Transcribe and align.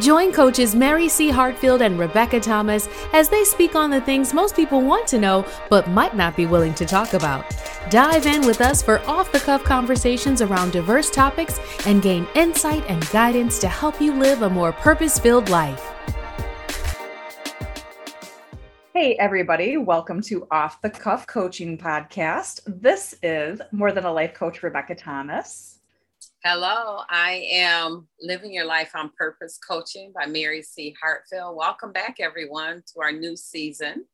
Join 0.00 0.32
coaches 0.32 0.74
Mary 0.74 1.06
C. 1.06 1.28
Hartfield 1.28 1.82
and 1.82 1.98
Rebecca 1.98 2.40
Thomas 2.40 2.88
as 3.12 3.28
they 3.28 3.44
speak 3.44 3.74
on 3.74 3.90
the 3.90 4.00
things 4.00 4.32
most 4.32 4.56
people 4.56 4.80
want 4.80 5.06
to 5.08 5.18
know 5.18 5.44
but 5.68 5.86
might 5.86 6.16
not 6.16 6.34
be 6.34 6.46
willing 6.46 6.72
to 6.74 6.86
talk 6.86 7.12
about. 7.12 7.44
Dive 7.90 8.24
in 8.24 8.46
with 8.46 8.62
us 8.62 8.82
for 8.82 9.00
off 9.00 9.30
the 9.32 9.40
cuff 9.40 9.62
conversations 9.64 10.40
around 10.40 10.72
diverse 10.72 11.10
topics 11.10 11.60
and 11.86 12.00
gain 12.00 12.26
insight 12.34 12.82
and 12.88 13.06
guidance 13.10 13.58
to 13.58 13.68
help 13.68 14.00
you 14.00 14.14
live 14.14 14.40
a 14.40 14.48
more 14.48 14.72
purpose 14.72 15.18
filled 15.18 15.50
life. 15.50 15.92
Hey, 18.94 19.14
everybody, 19.16 19.76
welcome 19.76 20.22
to 20.22 20.46
Off 20.50 20.80
the 20.80 20.88
Cuff 20.88 21.26
Coaching 21.26 21.76
Podcast. 21.76 22.60
This 22.66 23.14
is 23.22 23.60
More 23.72 23.92
Than 23.92 24.04
a 24.04 24.12
Life 24.12 24.32
Coach 24.32 24.62
Rebecca 24.62 24.94
Thomas. 24.94 25.71
Hello, 26.44 27.02
I 27.08 27.46
am 27.52 28.08
Living 28.20 28.52
Your 28.52 28.64
Life 28.64 28.96
on 28.96 29.12
Purpose 29.16 29.60
Coaching 29.64 30.12
by 30.12 30.26
Mary 30.26 30.60
C. 30.60 30.92
Hartfield. 31.00 31.54
Welcome 31.54 31.92
back, 31.92 32.16
everyone, 32.18 32.82
to 32.92 33.00
our 33.00 33.12
new 33.12 33.36
season. 33.36 34.06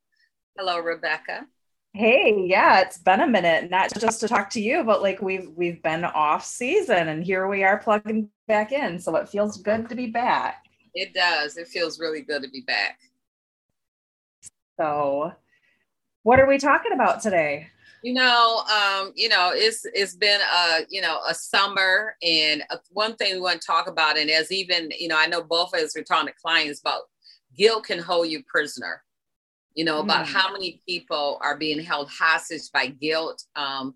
Hello, 0.54 0.78
Rebecca. 0.78 1.46
Hey, 1.94 2.44
yeah, 2.46 2.80
it's 2.80 2.98
been 2.98 3.22
a 3.22 3.26
minute, 3.26 3.70
not 3.70 3.98
just 3.98 4.20
to 4.20 4.28
talk 4.28 4.50
to 4.50 4.60
you, 4.60 4.84
but 4.84 5.00
like 5.00 5.22
we've 5.22 5.48
we've 5.56 5.82
been 5.82 6.04
off 6.04 6.44
season 6.44 7.08
and 7.08 7.24
here 7.24 7.48
we 7.48 7.64
are 7.64 7.78
plugging 7.78 8.28
back 8.46 8.72
in. 8.72 8.98
So 8.98 9.16
it 9.16 9.30
feels 9.30 9.62
good 9.62 9.88
to 9.88 9.94
be 9.94 10.08
back. 10.08 10.66
It 10.92 11.14
does. 11.14 11.56
It 11.56 11.68
feels 11.68 11.98
really 11.98 12.20
good 12.20 12.42
to 12.42 12.50
be 12.50 12.60
back. 12.60 12.98
So 14.78 15.32
what 16.24 16.40
are 16.40 16.46
we 16.46 16.58
talking 16.58 16.92
about 16.92 17.22
today? 17.22 17.68
You 18.02 18.14
know, 18.14 18.62
um, 18.72 19.12
you 19.14 19.28
know, 19.28 19.50
it's 19.52 19.84
it's 19.92 20.14
been 20.14 20.40
a 20.40 20.80
you 20.88 21.00
know 21.00 21.20
a 21.28 21.34
summer, 21.34 22.16
and 22.22 22.62
one 22.90 23.16
thing 23.16 23.34
we 23.34 23.40
want 23.40 23.60
to 23.60 23.66
talk 23.66 23.88
about, 23.88 24.18
and 24.18 24.30
as 24.30 24.52
even 24.52 24.90
you 24.98 25.08
know, 25.08 25.18
I 25.18 25.26
know 25.26 25.42
both 25.42 25.74
of 25.74 25.80
us 25.80 25.96
are 25.96 26.02
talking 26.02 26.28
to 26.28 26.40
clients 26.40 26.80
about 26.80 27.02
guilt 27.56 27.84
can 27.84 27.98
hold 27.98 28.28
you 28.28 28.42
prisoner. 28.44 29.02
You 29.74 29.84
know 29.84 30.00
about 30.00 30.26
mm. 30.26 30.32
how 30.32 30.52
many 30.52 30.80
people 30.88 31.38
are 31.42 31.56
being 31.56 31.80
held 31.80 32.08
hostage 32.10 32.70
by 32.72 32.88
guilt. 32.88 33.44
Um, 33.56 33.94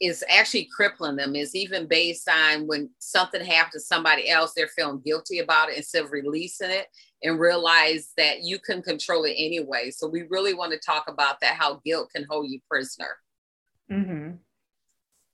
is 0.00 0.24
actually 0.28 0.68
crippling 0.74 1.14
them 1.14 1.36
is 1.36 1.54
even 1.54 1.86
based 1.86 2.28
on 2.28 2.66
when 2.66 2.90
something 2.98 3.40
happened 3.44 3.72
to 3.72 3.78
somebody 3.78 4.28
else 4.28 4.52
they're 4.52 4.66
feeling 4.66 5.00
guilty 5.04 5.38
about 5.38 5.68
it 5.68 5.76
instead 5.76 6.02
of 6.02 6.10
releasing 6.10 6.70
it 6.70 6.88
and 7.22 7.38
realize 7.38 8.12
that 8.16 8.42
you 8.42 8.58
can 8.58 8.82
control 8.82 9.24
it 9.24 9.34
anyway. 9.36 9.90
So 9.90 10.08
we 10.08 10.22
really 10.30 10.54
want 10.54 10.72
to 10.72 10.78
talk 10.78 11.04
about 11.08 11.40
that 11.40 11.54
how 11.54 11.80
guilt 11.84 12.10
can 12.14 12.26
hold 12.28 12.50
you 12.50 12.60
prisoner. 12.68 13.16
Mm-hmm. 13.90 14.36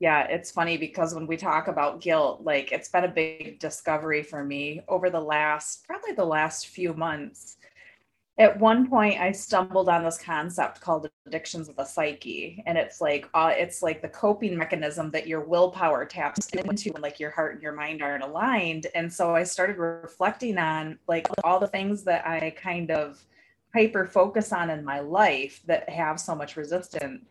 yeah 0.00 0.25
it's 0.25 0.50
funny 0.50 0.77
because 0.77 1.14
when 1.14 1.28
we 1.28 1.36
talk 1.36 1.69
about 1.69 2.00
guilt 2.00 2.41
like 2.42 2.72
it's 2.72 2.89
been 2.89 3.05
a 3.05 3.08
big 3.08 3.61
discovery 3.61 4.22
for 4.22 4.42
me 4.42 4.80
over 4.89 5.11
the 5.11 5.20
last 5.20 5.84
probably 5.86 6.12
the 6.12 6.25
last 6.25 6.67
few 6.67 6.92
months 6.95 7.58
at 8.39 8.58
one 8.58 8.89
point 8.89 9.20
i 9.20 9.33
stumbled 9.33 9.89
on 9.89 10.05
this 10.05 10.19
concept 10.19 10.81
called 10.81 11.08
addictions 11.27 11.69
of 11.69 11.77
the 11.77 11.84
psyche 11.84 12.62
and 12.67 12.78
it's 12.78 13.00
like 13.00 13.28
uh, 13.34 13.53
it's 13.55 13.83
like 13.83 14.00
the 14.00 14.08
coping 14.08 14.56
mechanism 14.56 15.11
that 15.11 15.27
your 15.27 15.41
willpower 15.41 16.05
taps 16.05 16.48
into 16.50 16.91
when 16.92 17.03
like 17.03 17.20
your 17.20 17.30
heart 17.30 17.55
and 17.55 17.62
your 17.62 17.72
mind 17.72 18.03
aren't 18.03 18.25
aligned. 18.25 18.86
And 18.95 19.12
so 19.12 19.34
i 19.34 19.42
started 19.42 19.77
reflecting 19.77 20.58
on 20.58 20.98
like 21.06 21.27
all 21.45 21.61
the 21.61 21.67
things 21.67 22.05
that 22.05 22.27
i 22.27 22.50
kind 22.50 22.91
of 22.91 23.22
hyper 23.75 24.06
focus 24.06 24.52
on 24.52 24.70
in 24.70 24.84
my 24.84 25.00
life 25.00 25.61
that 25.67 25.89
have 25.91 26.19
so 26.19 26.34
much 26.34 26.56
resistance. 26.56 27.23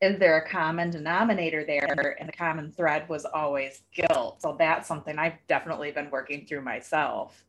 Is 0.00 0.18
there 0.18 0.38
a 0.38 0.48
common 0.48 0.90
denominator 0.90 1.64
there? 1.64 2.16
And 2.18 2.28
the 2.28 2.32
common 2.32 2.72
thread 2.72 3.08
was 3.08 3.24
always 3.24 3.82
guilt. 3.94 4.42
So 4.42 4.56
that's 4.58 4.88
something 4.88 5.18
i've 5.18 5.38
definitely 5.46 5.92
been 5.92 6.10
working 6.10 6.46
through 6.46 6.62
myself 6.62 7.44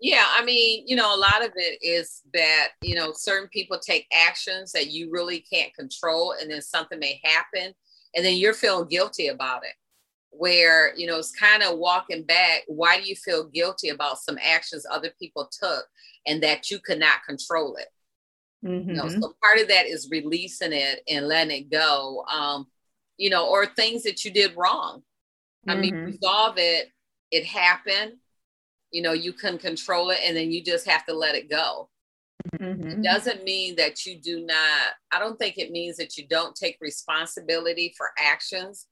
yeah, 0.00 0.26
I 0.30 0.44
mean, 0.44 0.84
you 0.86 0.96
know, 0.96 1.14
a 1.14 1.18
lot 1.18 1.44
of 1.44 1.52
it 1.56 1.78
is 1.82 2.22
that, 2.32 2.68
you 2.82 2.94
know, 2.94 3.12
certain 3.12 3.48
people 3.48 3.78
take 3.78 4.06
actions 4.14 4.72
that 4.72 4.90
you 4.90 5.10
really 5.10 5.40
can't 5.52 5.74
control, 5.74 6.34
and 6.40 6.50
then 6.50 6.62
something 6.62 6.98
may 6.98 7.20
happen, 7.24 7.74
and 8.14 8.24
then 8.24 8.36
you're 8.36 8.54
feeling 8.54 8.88
guilty 8.88 9.28
about 9.28 9.64
it. 9.64 9.74
Where, 10.30 10.94
you 10.96 11.06
know, 11.06 11.18
it's 11.18 11.32
kind 11.32 11.62
of 11.62 11.78
walking 11.78 12.22
back. 12.22 12.62
Why 12.68 13.00
do 13.00 13.08
you 13.08 13.16
feel 13.16 13.48
guilty 13.48 13.88
about 13.88 14.18
some 14.18 14.38
actions 14.42 14.86
other 14.88 15.10
people 15.18 15.50
took 15.50 15.86
and 16.26 16.42
that 16.42 16.70
you 16.70 16.78
could 16.78 17.00
not 17.00 17.24
control 17.26 17.76
it? 17.76 17.88
Mm-hmm. 18.64 18.90
You 18.90 18.96
know, 18.96 19.08
so 19.08 19.34
part 19.42 19.58
of 19.60 19.68
that 19.68 19.86
is 19.86 20.08
releasing 20.10 20.72
it 20.72 21.02
and 21.08 21.26
letting 21.26 21.56
it 21.56 21.70
go. 21.70 22.24
Um, 22.30 22.66
you 23.16 23.30
know, 23.30 23.48
or 23.48 23.66
things 23.66 24.04
that 24.04 24.24
you 24.24 24.30
did 24.30 24.56
wrong. 24.56 25.02
Mm-hmm. 25.66 25.70
I 25.70 25.74
mean, 25.80 25.94
mm-hmm. 25.94 26.06
resolve 26.06 26.54
it. 26.58 26.90
It 27.32 27.44
happened 27.44 28.12
you 28.90 29.02
know 29.02 29.12
you 29.12 29.32
can 29.32 29.58
control 29.58 30.10
it 30.10 30.18
and 30.24 30.36
then 30.36 30.50
you 30.50 30.62
just 30.62 30.88
have 30.88 31.04
to 31.06 31.14
let 31.14 31.34
it 31.34 31.50
go 31.50 31.88
mm-hmm. 32.54 32.88
it 32.88 33.02
doesn't 33.02 33.44
mean 33.44 33.76
that 33.76 34.04
you 34.06 34.18
do 34.18 34.44
not 34.44 34.92
i 35.12 35.18
don't 35.18 35.38
think 35.38 35.58
it 35.58 35.70
means 35.70 35.96
that 35.96 36.16
you 36.16 36.26
don't 36.28 36.54
take 36.54 36.76
responsibility 36.80 37.94
for 37.96 38.10
actions 38.18 38.86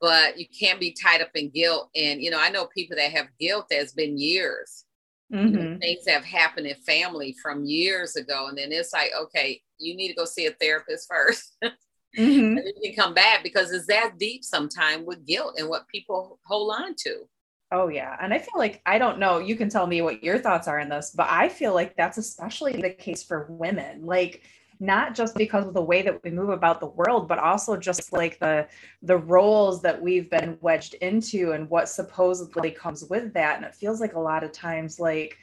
but 0.00 0.38
you 0.38 0.46
can't 0.58 0.80
be 0.80 0.92
tied 0.92 1.20
up 1.20 1.30
in 1.34 1.50
guilt 1.50 1.90
and 1.94 2.22
you 2.22 2.30
know 2.30 2.40
i 2.40 2.48
know 2.48 2.66
people 2.66 2.96
that 2.96 3.10
have 3.10 3.26
guilt 3.38 3.66
that's 3.70 3.92
been 3.92 4.18
years 4.18 4.84
mm-hmm. 5.32 5.46
you 5.46 5.52
know, 5.52 5.62
mm-hmm. 5.62 5.78
things 5.78 6.04
have 6.06 6.24
happened 6.24 6.66
in 6.66 6.76
family 6.76 7.34
from 7.42 7.64
years 7.64 8.16
ago 8.16 8.48
and 8.48 8.58
then 8.58 8.72
it's 8.72 8.92
like 8.92 9.10
okay 9.18 9.60
you 9.78 9.96
need 9.96 10.08
to 10.08 10.14
go 10.14 10.24
see 10.24 10.46
a 10.46 10.52
therapist 10.52 11.08
1st 11.10 11.42
mm-hmm. 11.62 12.18
and 12.18 12.58
then 12.58 12.72
you 12.80 12.92
can 12.92 13.04
come 13.04 13.14
back 13.14 13.42
because 13.42 13.70
it's 13.70 13.86
that 13.86 14.14
deep 14.18 14.42
sometimes 14.42 15.06
with 15.06 15.26
guilt 15.26 15.54
and 15.58 15.68
what 15.68 15.88
people 15.88 16.40
hold 16.44 16.74
on 16.76 16.94
to 16.96 17.28
Oh 17.70 17.88
yeah. 17.88 18.16
And 18.20 18.32
I 18.32 18.38
feel 18.38 18.56
like 18.56 18.80
I 18.86 18.98
don't 18.98 19.18
know, 19.18 19.38
you 19.38 19.54
can 19.56 19.68
tell 19.68 19.86
me 19.86 20.00
what 20.00 20.22
your 20.22 20.38
thoughts 20.38 20.68
are 20.68 20.78
in 20.78 20.88
this, 20.88 21.12
but 21.14 21.26
I 21.28 21.48
feel 21.48 21.74
like 21.74 21.96
that's 21.96 22.18
especially 22.18 22.72
the 22.80 22.90
case 22.90 23.22
for 23.22 23.46
women. 23.50 24.06
Like 24.06 24.42
not 24.80 25.14
just 25.14 25.34
because 25.34 25.66
of 25.66 25.74
the 25.74 25.82
way 25.82 26.02
that 26.02 26.22
we 26.22 26.30
move 26.30 26.50
about 26.50 26.80
the 26.80 26.86
world, 26.86 27.28
but 27.28 27.38
also 27.38 27.76
just 27.76 28.12
like 28.12 28.38
the 28.38 28.66
the 29.02 29.16
roles 29.16 29.82
that 29.82 30.00
we've 30.00 30.30
been 30.30 30.56
wedged 30.60 30.94
into 30.94 31.52
and 31.52 31.68
what 31.68 31.88
supposedly 31.88 32.70
comes 32.70 33.04
with 33.04 33.34
that. 33.34 33.56
And 33.56 33.64
it 33.64 33.74
feels 33.74 34.00
like 34.00 34.14
a 34.14 34.20
lot 34.20 34.44
of 34.44 34.52
times 34.52 34.98
like 34.98 35.36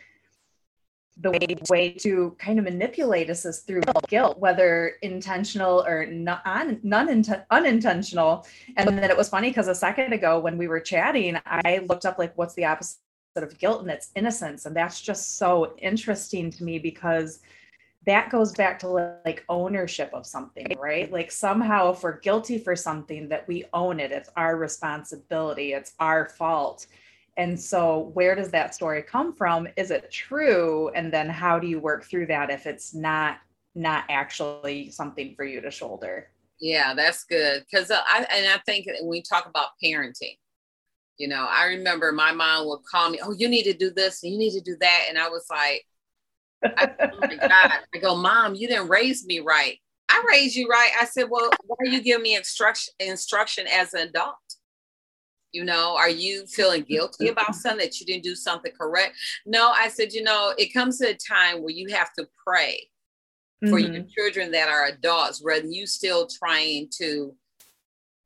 the 1.17 1.31
way, 1.31 1.55
way 1.69 1.91
to 1.91 2.35
kind 2.39 2.59
of 2.59 2.65
manipulate 2.65 3.29
us 3.29 3.45
is 3.45 3.59
through 3.59 3.81
guilt, 4.09 4.37
whether 4.39 4.93
intentional 5.01 5.85
or 5.85 6.05
non, 6.05 6.81
unintentional. 7.51 8.45
And 8.75 8.89
then 8.89 9.09
it 9.09 9.15
was 9.15 9.29
funny 9.29 9.49
because 9.49 9.67
a 9.67 9.75
second 9.75 10.11
ago 10.11 10.39
when 10.39 10.57
we 10.57 10.67
were 10.67 10.81
chatting, 10.81 11.37
I 11.45 11.85
looked 11.87 12.05
up 12.05 12.19
like 12.19 12.37
what's 12.37 12.53
the 12.55 12.65
opposite 12.65 12.97
of 13.37 13.57
guilt, 13.57 13.81
and 13.81 13.91
it's 13.91 14.11
innocence. 14.15 14.65
And 14.65 14.75
that's 14.75 15.01
just 15.01 15.37
so 15.37 15.75
interesting 15.77 16.51
to 16.51 16.63
me 16.63 16.79
because 16.79 17.39
that 18.05 18.29
goes 18.29 18.51
back 18.51 18.77
to 18.79 18.87
like 19.25 19.43
ownership 19.49 20.11
of 20.13 20.25
something, 20.25 20.67
right? 20.79 21.11
Like 21.11 21.31
somehow 21.31 21.91
if 21.91 22.03
we're 22.03 22.19
guilty 22.19 22.57
for 22.57 22.75
something 22.75 23.29
that 23.29 23.47
we 23.47 23.65
own 23.73 23.99
it, 23.99 24.11
it's 24.11 24.29
our 24.35 24.57
responsibility, 24.57 25.73
it's 25.73 25.93
our 25.99 26.29
fault 26.29 26.87
and 27.37 27.59
so, 27.59 28.11
where 28.13 28.33
does 28.35 28.49
that 28.51 28.73
story 28.73 29.01
come 29.01 29.33
from? 29.33 29.67
Is 29.75 29.91
it 29.91 30.09
true? 30.11 30.89
And 30.95 31.11
then, 31.11 31.29
how 31.29 31.59
do 31.59 31.67
you 31.67 31.79
work 31.79 32.05
through 32.05 32.27
that 32.27 32.49
if 32.49 32.65
it's 32.65 32.93
not 32.93 33.39
not 33.75 34.05
actually 34.09 34.89
something 34.89 35.35
for 35.35 35.43
you 35.43 35.59
to 35.61 35.69
shoulder? 35.69 36.29
Yeah, 36.59 36.93
that's 36.93 37.25
good. 37.25 37.65
Because 37.69 37.91
uh, 37.91 38.01
I 38.05 38.25
and 38.31 38.47
I 38.47 38.57
think 38.65 38.87
when 38.87 39.09
we 39.09 39.21
talk 39.21 39.47
about 39.47 39.69
parenting, 39.83 40.37
you 41.17 41.27
know, 41.27 41.45
I 41.49 41.65
remember 41.65 42.11
my 42.13 42.31
mom 42.31 42.67
would 42.67 42.83
call 42.89 43.09
me, 43.09 43.19
"Oh, 43.21 43.33
you 43.37 43.49
need 43.49 43.63
to 43.63 43.73
do 43.73 43.91
this 43.91 44.23
and 44.23 44.31
you 44.31 44.39
need 44.39 44.53
to 44.53 44.61
do 44.61 44.77
that," 44.79 45.05
and 45.09 45.17
I 45.17 45.27
was 45.29 45.45
like, 45.49 45.85
I, 46.63 46.89
"Oh 47.13 47.19
my 47.19 47.35
god!" 47.35 47.71
I 47.93 47.97
go, 47.99 48.15
"Mom, 48.15 48.55
you 48.55 48.67
didn't 48.67 48.87
raise 48.89 49.25
me 49.25 49.39
right. 49.41 49.77
I 50.09 50.23
raised 50.27 50.55
you 50.55 50.67
right." 50.69 50.91
I 50.99 51.05
said, 51.05 51.29
"Well, 51.29 51.49
why 51.65 51.75
are 51.81 51.87
you 51.87 52.01
giving 52.01 52.23
me 52.23 52.35
instruction 52.35 52.93
instruction 52.99 53.67
as 53.67 53.93
an 53.93 54.07
adult?" 54.07 54.35
You 55.55 55.63
know, 55.63 55.95
are 55.95 56.09
you 56.09 56.45
feeling 56.47 56.83
guilty 56.83 57.29
about 57.29 57.55
something 57.55 57.85
that 57.85 57.99
you 57.99 58.05
didn't 58.05 58.23
do 58.23 58.35
something 58.35 58.73
correct? 58.77 59.15
No, 59.45 59.71
I 59.71 59.87
said, 59.87 60.11
you 60.11 60.21
know, 60.21 60.53
it 60.57 60.73
comes 60.73 60.99
to 60.99 61.11
a 61.11 61.17
time 61.17 61.61
where 61.61 61.73
you 61.73 61.87
have 61.95 62.13
to 62.19 62.27
pray 62.45 62.89
for 63.61 63.79
mm-hmm. 63.79 63.93
your 63.93 64.03
children 64.03 64.51
that 64.51 64.67
are 64.67 64.87
adults, 64.87 65.41
whether 65.41 65.65
you 65.65 65.87
still 65.87 66.27
trying 66.27 66.89
to 66.97 67.33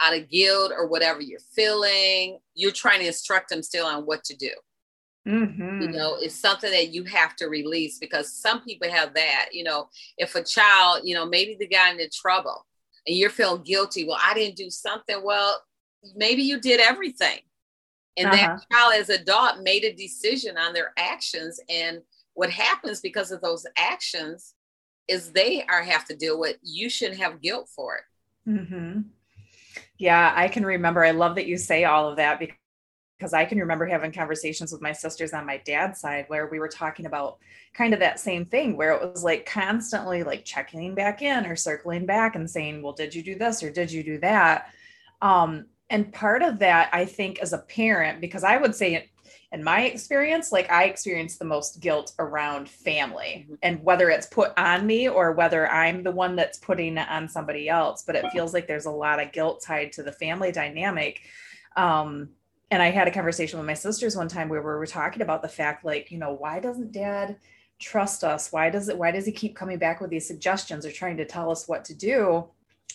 out 0.01 0.17
of 0.17 0.29
guilt 0.29 0.71
or 0.75 0.87
whatever 0.87 1.21
you're 1.21 1.39
feeling, 1.53 2.39
you're 2.55 2.71
trying 2.71 3.01
to 3.01 3.07
instruct 3.07 3.49
them 3.49 3.61
still 3.61 3.85
on 3.85 4.03
what 4.05 4.23
to 4.23 4.35
do. 4.35 4.51
Mm-hmm. 5.27 5.81
You 5.81 5.87
know, 5.89 6.15
it's 6.19 6.35
something 6.35 6.71
that 6.71 6.89
you 6.89 7.03
have 7.03 7.35
to 7.35 7.47
release 7.47 7.99
because 7.99 8.33
some 8.33 8.61
people 8.61 8.89
have 8.89 9.13
that. 9.13 9.49
You 9.51 9.63
know, 9.65 9.89
if 10.17 10.35
a 10.35 10.43
child, 10.43 11.01
you 11.03 11.13
know, 11.13 11.25
maybe 11.25 11.55
they 11.59 11.67
got 11.67 11.91
into 11.91 12.09
trouble 12.09 12.65
and 13.05 13.15
you're 13.15 13.29
feeling 13.29 13.63
guilty, 13.63 14.05
well, 14.07 14.19
I 14.21 14.33
didn't 14.33 14.55
do 14.55 14.69
something. 14.69 15.21
Well, 15.23 15.61
maybe 16.15 16.41
you 16.43 16.59
did 16.59 16.79
everything 16.79 17.39
and 18.17 18.27
uh-huh. 18.27 18.35
that 18.35 18.65
child 18.71 18.93
as 18.95 19.09
a 19.09 19.15
adult 19.15 19.61
made 19.61 19.83
a 19.83 19.93
decision 19.93 20.57
on 20.57 20.73
their 20.73 20.93
actions 20.97 21.59
and 21.69 22.01
what 22.33 22.49
happens 22.49 23.01
because 23.01 23.31
of 23.31 23.41
those 23.41 23.65
actions 23.77 24.53
is 25.07 25.31
they 25.31 25.63
are 25.63 25.81
have 25.81 26.05
to 26.05 26.15
deal 26.15 26.39
with 26.39 26.57
you 26.61 26.89
shouldn't 26.89 27.19
have 27.19 27.41
guilt 27.41 27.69
for 27.75 27.97
it 27.97 28.49
mm-hmm. 28.49 29.01
yeah 29.97 30.33
i 30.35 30.47
can 30.47 30.65
remember 30.65 31.03
i 31.03 31.11
love 31.11 31.35
that 31.35 31.47
you 31.47 31.57
say 31.57 31.83
all 31.83 32.09
of 32.09 32.17
that 32.17 32.39
because 32.39 32.55
because 33.19 33.33
I 33.33 33.43
can 33.43 33.59
remember 33.59 33.85
having 33.85 34.13
conversations 34.13 34.71
with 34.71 34.81
my 34.81 34.93
sisters 34.93 35.33
on 35.33 35.45
my 35.45 35.57
dad's 35.57 35.99
side 35.99 36.25
where 36.29 36.47
we 36.47 36.57
were 36.57 36.69
talking 36.69 37.05
about 37.05 37.37
kind 37.73 37.93
of 37.93 37.99
that 37.99 38.17
same 38.17 38.45
thing 38.45 38.77
where 38.77 38.93
it 38.93 39.01
was 39.01 39.25
like 39.25 39.45
constantly 39.45 40.23
like 40.23 40.45
checking 40.45 40.95
back 40.95 41.21
in 41.21 41.45
or 41.45 41.57
circling 41.57 42.05
back 42.05 42.37
and 42.37 42.49
saying, 42.49 42.81
well, 42.81 42.93
did 42.93 43.13
you 43.13 43.21
do 43.21 43.35
this 43.35 43.61
or 43.61 43.71
did 43.71 43.91
you 43.91 44.03
do 44.03 44.19
that? 44.19 44.71
Um, 45.21 45.65
and 45.89 46.13
part 46.13 46.41
of 46.41 46.59
that, 46.59 46.89
I 46.93 47.05
think, 47.05 47.39
as 47.39 47.53
a 47.53 47.57
parent, 47.57 48.21
because 48.21 48.43
I 48.43 48.57
would 48.57 48.75
say 48.75 49.09
in 49.51 49.63
my 49.63 49.85
experience, 49.85 50.51
like 50.51 50.69
I 50.71 50.83
experience 50.83 51.37
the 51.37 51.45
most 51.45 51.79
guilt 51.79 52.13
around 52.19 52.69
family 52.69 53.45
mm-hmm. 53.45 53.55
and 53.63 53.83
whether 53.83 54.09
it's 54.09 54.27
put 54.27 54.51
on 54.57 54.85
me 54.85 55.09
or 55.09 55.31
whether 55.31 55.69
I'm 55.69 56.03
the 56.03 56.11
one 56.11 56.35
that's 56.35 56.59
putting 56.59 56.97
it 56.97 57.09
on 57.09 57.27
somebody 57.27 57.67
else. 57.67 58.03
But 58.05 58.15
it 58.15 58.29
feels 58.31 58.53
like 58.53 58.67
there's 58.67 58.85
a 58.85 58.91
lot 58.91 59.19
of 59.19 59.31
guilt 59.31 59.63
tied 59.65 59.91
to 59.93 60.03
the 60.03 60.11
family 60.11 60.51
dynamic. 60.51 61.21
Um, 61.75 62.29
and 62.69 62.83
I 62.83 62.91
had 62.91 63.07
a 63.07 63.11
conversation 63.11 63.57
with 63.57 63.65
my 63.65 63.73
sisters 63.73 64.15
one 64.15 64.27
time 64.27 64.49
where 64.49 64.61
we 64.61 64.65
were 64.65 64.85
talking 64.85 65.23
about 65.23 65.41
the 65.41 65.49
fact, 65.49 65.83
like, 65.83 66.11
you 66.11 66.19
know, 66.19 66.33
why 66.33 66.59
doesn't 66.59 66.91
dad 66.91 67.37
trust 67.79 68.23
us? 68.23 68.51
Why 68.51 68.69
does 68.69 68.89
it, 68.89 68.97
why 68.97 69.09
does 69.09 69.25
he 69.25 69.31
keep 69.31 69.55
coming 69.55 69.79
back 69.79 69.99
with 69.99 70.11
these 70.11 70.27
suggestions 70.27 70.85
or 70.85 70.91
trying 70.91 71.17
to 71.17 71.25
tell 71.25 71.49
us 71.49 71.67
what 71.67 71.85
to 71.85 71.95
do? 71.95 72.45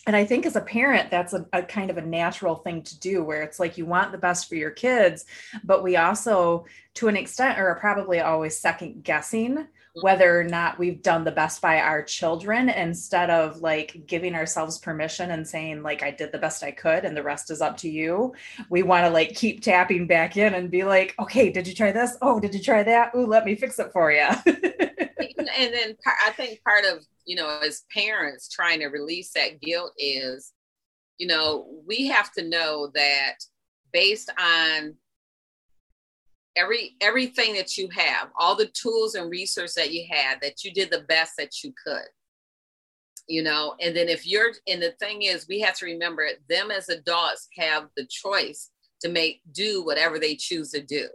And 0.07 0.15
I 0.15 0.25
think 0.25 0.45
as 0.45 0.55
a 0.55 0.61
parent, 0.61 1.09
that's 1.09 1.33
a, 1.33 1.45
a, 1.51 1.63
kind 1.63 1.89
of 1.89 1.97
a 1.97 2.01
natural 2.01 2.55
thing 2.55 2.83
to 2.83 2.99
do 2.99 3.23
where 3.23 3.41
it's 3.41 3.59
like 3.59 3.77
you 3.77 3.85
want 3.85 4.11
the 4.11 4.17
best 4.17 4.47
for 4.47 4.55
your 4.55 4.69
kids, 4.69 5.25
but 5.63 5.83
we 5.83 5.97
also, 5.97 6.65
to 6.95 7.07
an 7.07 7.17
extent, 7.17 7.57
are 7.57 7.75
probably 7.79 8.19
always 8.19 8.57
second 8.57 9.03
guessing 9.03 9.55
mm-hmm. 9.55 10.01
whether 10.01 10.39
or 10.39 10.43
not 10.43 10.77
we've 10.77 11.01
done 11.01 11.23
the 11.23 11.31
best 11.31 11.59
by 11.59 11.79
our 11.79 12.03
children 12.03 12.69
instead 12.69 13.31
of 13.31 13.61
like 13.61 14.03
giving 14.05 14.35
ourselves 14.35 14.77
permission 14.77 15.31
and 15.31 15.47
saying, 15.47 15.81
like, 15.81 16.03
I 16.03 16.11
did 16.11 16.31
the 16.31 16.37
best 16.37 16.63
I 16.63 16.69
could 16.69 17.03
and 17.03 17.17
the 17.17 17.23
rest 17.23 17.49
is 17.49 17.61
up 17.61 17.77
to 17.77 17.89
you. 17.89 18.35
We 18.69 18.83
want 18.83 19.05
to 19.05 19.09
like 19.09 19.33
keep 19.33 19.63
tapping 19.63 20.05
back 20.05 20.37
in 20.37 20.53
and 20.53 20.69
be 20.69 20.83
like, 20.83 21.15
okay, 21.17 21.49
did 21.49 21.67
you 21.67 21.73
try 21.73 21.91
this? 21.91 22.15
Oh, 22.21 22.39
did 22.39 22.53
you 22.53 22.61
try 22.61 22.83
that? 22.83 23.11
Oh, 23.15 23.21
let 23.23 23.43
me 23.43 23.55
fix 23.55 23.79
it 23.79 23.91
for 23.91 24.11
you. 24.11 24.19
and 24.19 25.73
then 25.73 25.95
I 26.27 26.29
think 26.31 26.61
part 26.63 26.85
of 26.85 27.03
you 27.25 27.35
know, 27.35 27.59
as 27.63 27.83
parents 27.93 28.49
trying 28.49 28.79
to 28.79 28.87
release 28.87 29.31
that 29.33 29.61
guilt 29.61 29.93
is, 29.97 30.53
you 31.17 31.27
know, 31.27 31.67
we 31.87 32.07
have 32.07 32.31
to 32.33 32.43
know 32.47 32.91
that 32.93 33.35
based 33.91 34.31
on 34.39 34.95
every 36.55 36.95
everything 37.01 37.53
that 37.55 37.77
you 37.77 37.89
have, 37.89 38.29
all 38.39 38.55
the 38.55 38.67
tools 38.67 39.15
and 39.15 39.29
resources 39.29 39.75
that 39.75 39.91
you 39.91 40.05
had, 40.09 40.39
that 40.41 40.63
you 40.63 40.71
did 40.71 40.91
the 40.91 41.05
best 41.07 41.33
that 41.37 41.63
you 41.63 41.73
could. 41.85 42.07
You 43.27 43.41
know, 43.41 43.75
and 43.81 43.95
then 43.95 44.07
if 44.07 44.27
you're 44.27 44.51
and 44.67 44.81
the 44.81 44.91
thing 44.99 45.23
is 45.23 45.47
we 45.47 45.59
have 45.61 45.75
to 45.77 45.85
remember 45.85 46.27
them 46.47 46.69
as 46.69 46.89
adults 46.89 47.47
have 47.57 47.87
the 47.97 48.05
choice 48.05 48.69
to 49.01 49.09
make 49.09 49.41
do 49.51 49.83
whatever 49.83 50.19
they 50.19 50.35
choose 50.35 50.71
to 50.71 50.81
do. 50.81 51.07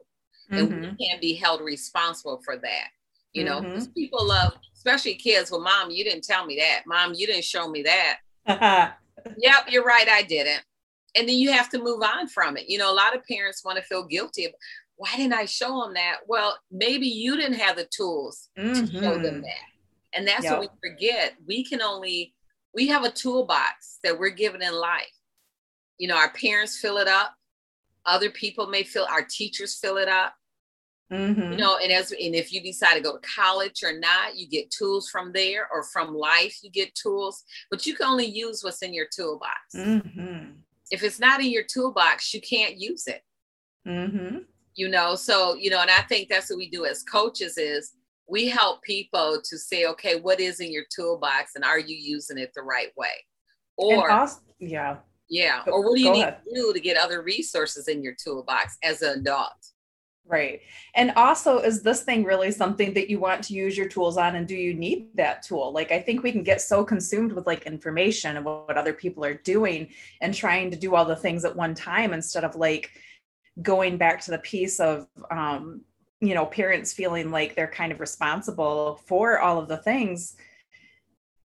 Mm-hmm. 0.51 0.57
And 0.57 0.69
we 0.69 0.75
mm-hmm. 0.75 0.97
can't 1.01 1.21
be 1.21 1.35
held 1.35 1.61
responsible 1.61 2.41
for 2.45 2.57
that. 2.57 2.89
You 3.33 3.45
know, 3.45 3.61
mm-hmm. 3.61 3.85
people 3.93 4.27
love 4.27 4.55
especially 4.81 5.15
kids. 5.15 5.51
Well, 5.51 5.61
mom, 5.61 5.91
you 5.91 6.05
didn't 6.05 6.25
tell 6.25 6.47
me 6.47 6.57
that. 6.57 6.83
Mom, 6.87 7.13
you 7.15 7.27
didn't 7.27 7.45
show 7.45 7.69
me 7.69 7.83
that. 7.83 8.19
yep, 9.37 9.67
you're 9.69 9.85
right. 9.85 10.09
I 10.09 10.23
didn't. 10.23 10.63
And 11.17 11.29
then 11.29 11.37
you 11.37 11.53
have 11.53 11.69
to 11.71 11.83
move 11.83 12.03
on 12.03 12.29
from 12.29 12.57
it. 12.57 12.69
You 12.69 12.79
know, 12.79 12.91
a 12.91 12.95
lot 12.95 13.15
of 13.15 13.25
parents 13.27 13.65
want 13.65 13.77
to 13.77 13.85
feel 13.85 14.05
guilty. 14.05 14.47
Of, 14.47 14.53
Why 14.97 15.11
didn't 15.17 15.35
I 15.35 15.45
show 15.45 15.83
them 15.83 15.95
that? 15.95 16.21
Well, 16.27 16.57
maybe 16.71 17.07
you 17.07 17.37
didn't 17.37 17.59
have 17.59 17.77
the 17.77 17.89
tools 17.95 18.49
mm-hmm. 18.59 18.87
to 18.87 18.93
show 18.93 19.19
them 19.19 19.35
mm-hmm. 19.35 19.41
that. 19.43 19.71
And 20.15 20.27
that's 20.27 20.45
yep. 20.45 20.59
what 20.59 20.61
we 20.61 20.89
forget. 20.91 21.35
We 21.47 21.65
can 21.65 21.83
only, 21.83 22.35
we 22.75 22.89
have 22.89 23.05
a 23.05 23.11
toolbox 23.11 23.99
that 24.03 24.19
we're 24.19 24.31
given 24.31 24.63
in 24.63 24.73
life. 24.73 25.13
You 25.99 26.09
know, 26.09 26.17
our 26.17 26.33
parents 26.33 26.79
fill 26.79 26.97
it 26.97 27.09
up. 27.09 27.35
Other 28.07 28.31
people 28.31 28.67
may 28.67 28.83
fill, 28.83 29.07
our 29.11 29.23
teachers 29.23 29.79
fill 29.79 29.99
it 29.99 30.09
up. 30.09 30.35
Mm-hmm. 31.13 31.53
You 31.53 31.59
know, 31.59 31.77
and 31.83 31.91
as 31.91 32.13
and 32.13 32.35
if 32.35 32.53
you 32.53 32.63
decide 32.63 32.95
to 32.95 33.01
go 33.01 33.17
to 33.17 33.29
college 33.37 33.83
or 33.83 33.99
not, 33.99 34.37
you 34.37 34.49
get 34.49 34.71
tools 34.71 35.09
from 35.09 35.33
there, 35.33 35.69
or 35.73 35.83
from 35.83 36.15
life, 36.15 36.59
you 36.63 36.71
get 36.71 36.95
tools, 36.95 37.43
but 37.71 37.85
you 37.85 37.95
can 37.95 38.07
only 38.07 38.27
use 38.27 38.63
what's 38.63 38.83
in 38.83 38.95
your 38.95 39.07
toolbox. 39.15 39.59
Mm-hmm. 39.75 40.53
If 40.93 41.03
it's 41.03 41.19
not 41.19 41.41
in 41.41 41.51
your 41.51 41.65
toolbox, 41.65 42.33
you 42.33 42.41
can't 42.41 42.77
use 42.77 43.09
it. 43.09 43.23
Mm-hmm. 43.87 44.39
You 44.75 44.89
know, 44.89 45.17
so 45.17 45.55
you 45.55 45.71
know, 45.71 45.81
and 45.81 45.91
I 45.91 46.03
think 46.03 46.29
that's 46.29 46.49
what 46.49 46.59
we 46.59 46.71
do 46.71 46.85
as 46.85 47.03
coaches 47.03 47.59
is 47.59 47.93
we 48.29 48.49
help 48.49 48.83
people 48.83 49.41
to 49.43 49.59
say, 49.59 49.87
okay, 49.87 50.21
what 50.21 50.39
is 50.39 50.61
in 50.61 50.73
your 50.73 50.85
toolbox, 50.95 51.53
and 51.57 51.65
are 51.65 51.81
you 51.81 51.97
using 51.97 52.39
it 52.39 52.53
the 52.55 52.63
right 52.63 52.93
way? 52.97 53.25
Or 53.77 54.11
also, 54.13 54.43
yeah, 54.61 54.99
yeah, 55.29 55.63
or 55.67 55.83
what 55.83 55.97
do 55.97 56.03
you 56.03 56.13
need 56.13 56.23
ahead. 56.23 56.39
to 56.45 56.55
do 56.55 56.73
to 56.73 56.79
get 56.79 56.97
other 56.97 57.23
resources 57.23 57.89
in 57.89 58.01
your 58.01 58.15
toolbox 58.23 58.77
as 58.85 59.03
an 59.03 59.19
adult? 59.19 59.73
Right. 60.27 60.61
And 60.95 61.11
also, 61.17 61.59
is 61.59 61.83
this 61.83 62.03
thing 62.03 62.23
really 62.23 62.53
something 62.53 62.95
that 62.95 63.11
you 63.11 63.19
want 63.19 63.43
to 63.45 63.55
use 63.55 63.77
your 63.77 63.89
tools 63.89 64.17
on? 64.17 64.37
And 64.37 64.47
do 64.47 64.55
you 64.55 64.75
need 64.75 65.09
that 65.17 65.43
tool? 65.43 65.73
Like, 65.73 65.91
I 65.91 65.99
think 66.01 66.23
we 66.23 66.31
can 66.31 66.45
get 66.45 66.61
so 66.61 66.85
consumed 66.85 67.33
with 67.33 67.49
like 67.49 67.67
information 67.67 68.37
and 68.37 68.45
what 68.45 68.77
other 68.77 68.93
people 68.93 69.25
are 69.25 69.35
doing 69.35 69.89
and 70.21 70.33
trying 70.33 70.71
to 70.71 70.77
do 70.77 70.95
all 70.95 71.05
the 71.05 71.17
things 71.17 71.45
at 71.45 71.57
one 71.57 71.75
time 71.75 72.13
instead 72.13 72.45
of 72.45 72.55
like 72.55 72.91
going 73.61 73.97
back 73.97 74.21
to 74.23 74.31
the 74.31 74.39
piece 74.39 74.79
of, 74.79 75.09
um, 75.33 75.81
you 76.21 76.35
know, 76.35 76.47
parents 76.47 76.93
feeling 76.93 77.33
like 77.33 77.57
they're 77.57 77.67
kind 77.67 77.91
of 77.91 77.99
responsible 77.99 79.01
for 79.07 79.41
all 79.41 79.59
of 79.59 79.67
the 79.67 79.79
things. 79.79 80.37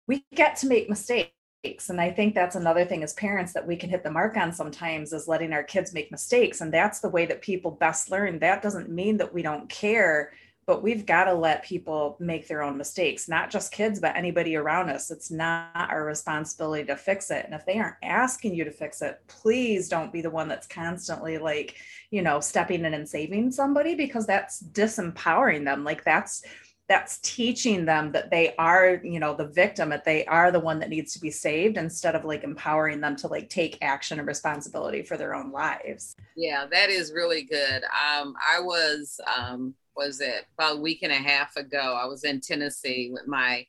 We 0.07 0.25
get 0.33 0.55
to 0.57 0.67
make 0.67 0.89
mistakes 0.89 1.31
and 1.63 2.01
i 2.01 2.09
think 2.09 2.33
that's 2.33 2.55
another 2.55 2.85
thing 2.85 3.03
as 3.03 3.13
parents 3.13 3.53
that 3.53 3.67
we 3.67 3.75
can 3.75 3.89
hit 3.89 4.03
the 4.03 4.11
mark 4.11 4.35
on 4.35 4.51
sometimes 4.51 5.13
is 5.13 5.27
letting 5.27 5.53
our 5.53 5.63
kids 5.63 5.93
make 5.93 6.11
mistakes. 6.11 6.61
And 6.61 6.73
that's 6.73 6.99
the 6.99 7.09
way 7.09 7.25
that 7.27 7.41
people 7.41 7.71
best 7.71 8.09
learn. 8.09 8.39
That 8.39 8.61
doesn't 8.61 8.89
mean 8.89 9.17
that 9.17 9.33
we 9.33 9.41
don't 9.41 9.69
care 9.69 10.33
but 10.67 10.83
we've 10.83 11.07
got 11.07 11.25
to 11.25 11.33
let 11.33 11.65
people 11.65 12.15
make 12.19 12.47
their 12.47 12.61
own 12.61 12.77
mistakes 12.77 13.27
not 13.27 13.49
just 13.49 13.73
kids 13.73 13.99
but 13.99 14.15
anybody 14.15 14.55
around 14.55 14.89
us. 14.89 15.11
It's 15.11 15.29
not 15.29 15.69
our 15.75 16.05
responsibility 16.05 16.85
to 16.85 16.95
fix 16.95 17.29
it. 17.29 17.45
And 17.45 17.53
if 17.53 17.65
they 17.65 17.77
aren't 17.77 17.97
asking 18.03 18.55
you 18.55 18.63
to 18.63 18.71
fix 18.71 19.01
it 19.01 19.19
please 19.27 19.89
don't 19.89 20.13
be 20.13 20.21
the 20.21 20.29
one 20.29 20.47
that's 20.47 20.67
constantly 20.67 21.37
like 21.37 21.75
you 22.09 22.21
know 22.21 22.39
stepping 22.39 22.85
in 22.85 22.93
and 22.93 23.07
saving 23.07 23.51
somebody 23.51 23.95
because 23.95 24.25
that's 24.25 24.63
disempowering 24.63 25.65
them. 25.65 25.83
Like 25.83 26.03
that's 26.03 26.43
that's 26.91 27.19
teaching 27.19 27.85
them 27.85 28.11
that 28.11 28.29
they 28.29 28.53
are 28.57 28.99
you 29.01 29.17
know 29.17 29.33
the 29.33 29.47
victim 29.47 29.87
that 29.87 30.03
they 30.03 30.25
are 30.25 30.51
the 30.51 30.59
one 30.59 30.77
that 30.77 30.89
needs 30.89 31.13
to 31.13 31.21
be 31.21 31.31
saved 31.31 31.77
instead 31.77 32.15
of 32.15 32.25
like 32.25 32.43
empowering 32.43 32.99
them 32.99 33.15
to 33.15 33.27
like 33.27 33.49
take 33.49 33.77
action 33.81 34.19
and 34.19 34.27
responsibility 34.27 35.01
for 35.01 35.15
their 35.15 35.33
own 35.33 35.53
lives. 35.53 36.17
Yeah 36.35 36.65
that 36.69 36.89
is 36.89 37.13
really 37.13 37.43
good. 37.43 37.83
Um 37.85 38.35
i 38.45 38.59
was 38.59 39.21
um 39.37 39.73
was 39.95 40.19
it? 40.19 40.47
About 40.57 40.75
a 40.75 40.81
week 40.81 40.99
and 41.03 41.13
a 41.13 41.15
half 41.15 41.55
ago 41.55 41.97
i 41.97 42.05
was 42.05 42.25
in 42.25 42.41
tennessee 42.41 43.09
with 43.13 43.25
my 43.25 43.65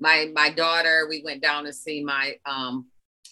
my 0.00 0.30
my 0.34 0.48
daughter. 0.48 1.06
We 1.06 1.22
went 1.22 1.42
down 1.42 1.64
to 1.64 1.72
see 1.72 2.02
my 2.02 2.36
um 2.46 2.86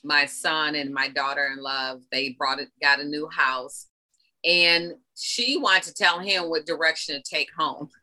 my 0.04 0.26
son 0.26 0.74
and 0.74 0.92
my 0.92 1.08
daughter 1.08 1.48
in 1.56 1.62
love 1.62 2.02
they 2.12 2.30
brought 2.30 2.58
it 2.58 2.68
got 2.82 3.00
a 3.00 3.04
new 3.04 3.30
house. 3.30 3.86
And 4.44 4.92
she 5.16 5.56
wanted 5.56 5.84
to 5.84 5.94
tell 5.94 6.18
him 6.18 6.50
what 6.50 6.66
direction 6.66 7.14
to 7.14 7.22
take 7.22 7.48
home 7.56 7.88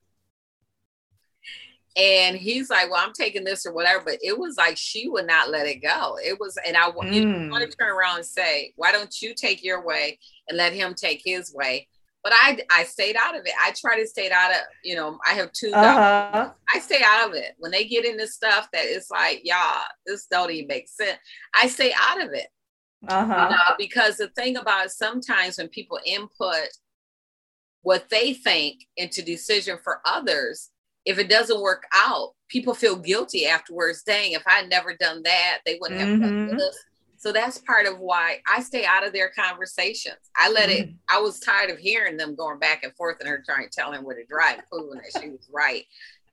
and 1.95 2.37
he's 2.37 2.69
like, 2.69 2.89
Well, 2.89 3.03
I'm 3.03 3.13
taking 3.13 3.43
this 3.43 3.65
or 3.65 3.73
whatever. 3.73 4.03
But 4.05 4.19
it 4.21 4.37
was 4.37 4.57
like 4.57 4.77
she 4.77 5.09
would 5.09 5.27
not 5.27 5.49
let 5.49 5.67
it 5.67 5.81
go. 5.81 6.17
It 6.23 6.39
was, 6.39 6.57
and 6.65 6.77
I 6.77 6.89
mm. 6.89 7.49
want 7.49 7.69
to 7.69 7.77
turn 7.77 7.91
around 7.91 8.17
and 8.17 8.25
say, 8.25 8.73
Why 8.75 8.91
don't 8.91 9.21
you 9.21 9.33
take 9.33 9.63
your 9.63 9.85
way 9.85 10.19
and 10.47 10.57
let 10.57 10.73
him 10.73 10.93
take 10.93 11.21
his 11.23 11.53
way? 11.53 11.87
But 12.23 12.33
I 12.35 12.59
I 12.69 12.83
stayed 12.83 13.15
out 13.15 13.37
of 13.37 13.45
it. 13.45 13.53
I 13.59 13.73
try 13.79 13.99
to 13.99 14.07
stay 14.07 14.29
out 14.29 14.51
of, 14.51 14.57
you 14.83 14.95
know, 14.95 15.17
I 15.27 15.33
have 15.33 15.51
2 15.53 15.71
uh-huh. 15.73 16.51
I 16.73 16.79
stay 16.79 17.01
out 17.03 17.29
of 17.29 17.35
it. 17.35 17.55
When 17.57 17.71
they 17.71 17.85
get 17.85 18.05
into 18.05 18.27
stuff 18.27 18.67
that 18.73 18.85
it's 18.85 19.09
like, 19.09 19.41
y'all, 19.43 19.83
this 20.05 20.27
don't 20.29 20.51
even 20.51 20.67
make 20.67 20.89
sense. 20.89 21.17
I 21.53 21.67
stay 21.67 21.93
out 21.97 22.21
of 22.21 22.33
it. 22.33 22.47
Uh-huh. 23.07 23.47
You 23.49 23.55
know, 23.55 23.75
because 23.77 24.17
the 24.17 24.27
thing 24.29 24.57
about 24.57 24.91
sometimes 24.91 25.57
when 25.57 25.69
people 25.69 25.99
input 26.05 26.67
what 27.81 28.09
they 28.09 28.33
think 28.33 28.85
into 28.97 29.21
decision 29.21 29.77
for 29.83 30.01
others, 30.05 30.69
if 31.05 31.17
it 31.17 31.29
doesn't 31.29 31.61
work 31.61 31.83
out, 31.93 32.33
people 32.49 32.73
feel 32.73 32.95
guilty 32.95 33.45
afterwards. 33.45 34.03
Dang, 34.03 34.33
if 34.33 34.43
I 34.47 34.63
never 34.63 34.95
done 34.95 35.23
that, 35.23 35.59
they 35.65 35.77
wouldn't 35.79 35.99
have 35.99 36.09
mm-hmm. 36.09 36.47
done 36.47 36.57
this. 36.57 36.77
So 37.17 37.33
that's 37.33 37.57
part 37.57 37.85
of 37.85 37.99
why 37.99 38.37
I 38.47 38.61
stay 38.61 38.85
out 38.85 39.05
of 39.05 39.11
their 39.11 39.31
conversations. 39.37 40.17
I 40.37 40.49
let 40.49 40.69
mm-hmm. 40.69 40.89
it, 40.89 40.95
I 41.09 41.19
was 41.19 41.39
tired 41.39 41.69
of 41.69 41.77
hearing 41.77 42.15
them 42.15 42.35
going 42.35 42.59
back 42.59 42.83
and 42.83 42.93
forth 42.95 43.19
and 43.19 43.27
her 43.27 43.43
trying 43.45 43.67
to 43.67 43.69
tell 43.69 43.91
him 43.91 44.05
what 44.05 44.15
to 44.15 44.25
drive, 44.25 44.61
proving 44.71 45.01
that 45.01 45.21
she 45.21 45.29
was 45.29 45.49
right. 45.53 45.83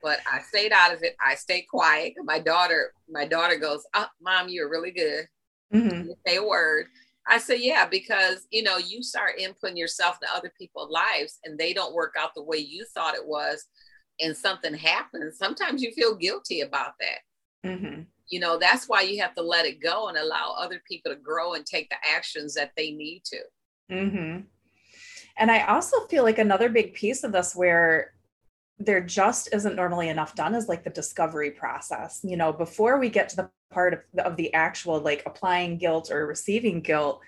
But 0.02 0.20
I 0.30 0.42
stayed 0.42 0.72
out 0.72 0.94
of 0.94 1.02
it. 1.02 1.16
I 1.20 1.34
stayed 1.34 1.66
quiet. 1.68 2.14
My 2.22 2.38
daughter, 2.38 2.92
my 3.10 3.26
daughter 3.26 3.56
goes, 3.56 3.84
oh, 3.94 4.06
mom, 4.20 4.48
you're 4.48 4.70
really 4.70 4.92
good. 4.92 5.26
Mm-hmm. 5.74 6.10
Say 6.24 6.36
a 6.36 6.44
word. 6.44 6.86
I 7.26 7.38
say, 7.38 7.58
yeah, 7.58 7.86
because 7.86 8.46
you 8.52 8.62
know, 8.62 8.78
you 8.78 9.02
start 9.02 9.40
inputting 9.40 9.76
yourself 9.76 10.18
into 10.22 10.32
other 10.32 10.52
people's 10.56 10.92
lives 10.92 11.40
and 11.44 11.58
they 11.58 11.72
don't 11.72 11.94
work 11.94 12.14
out 12.16 12.30
the 12.36 12.42
way 12.44 12.58
you 12.58 12.84
thought 12.94 13.16
it 13.16 13.26
was 13.26 13.66
and 14.20 14.36
something 14.36 14.74
happens, 14.74 15.38
sometimes 15.38 15.82
you 15.82 15.92
feel 15.92 16.14
guilty 16.14 16.60
about 16.60 16.92
that. 17.00 17.68
Mm-hmm. 17.68 18.02
You 18.28 18.40
know, 18.40 18.58
that's 18.58 18.88
why 18.88 19.02
you 19.02 19.20
have 19.22 19.34
to 19.34 19.42
let 19.42 19.66
it 19.66 19.80
go 19.80 20.08
and 20.08 20.16
allow 20.16 20.54
other 20.58 20.82
people 20.88 21.12
to 21.12 21.18
grow 21.18 21.54
and 21.54 21.64
take 21.64 21.88
the 21.90 21.96
actions 22.14 22.54
that 22.54 22.72
they 22.76 22.90
need 22.90 23.22
to. 23.26 23.38
Mm-hmm. 23.90 24.40
And 25.38 25.50
I 25.50 25.66
also 25.66 26.06
feel 26.06 26.24
like 26.24 26.38
another 26.38 26.68
big 26.68 26.94
piece 26.94 27.22
of 27.24 27.32
this 27.32 27.54
where 27.54 28.14
there 28.78 29.00
just 29.00 29.48
isn't 29.54 29.76
normally 29.76 30.08
enough 30.08 30.34
done 30.34 30.54
is 30.54 30.68
like 30.68 30.84
the 30.84 30.90
discovery 30.90 31.50
process. 31.50 32.20
You 32.22 32.36
know, 32.36 32.52
before 32.52 32.98
we 32.98 33.08
get 33.08 33.28
to 33.30 33.36
the 33.36 33.50
part 33.70 33.94
of, 33.94 34.00
of 34.24 34.36
the 34.36 34.52
actual 34.54 35.00
like 35.00 35.22
applying 35.26 35.78
guilt 35.78 36.10
or 36.10 36.26
receiving 36.26 36.80
guilt, 36.80 37.20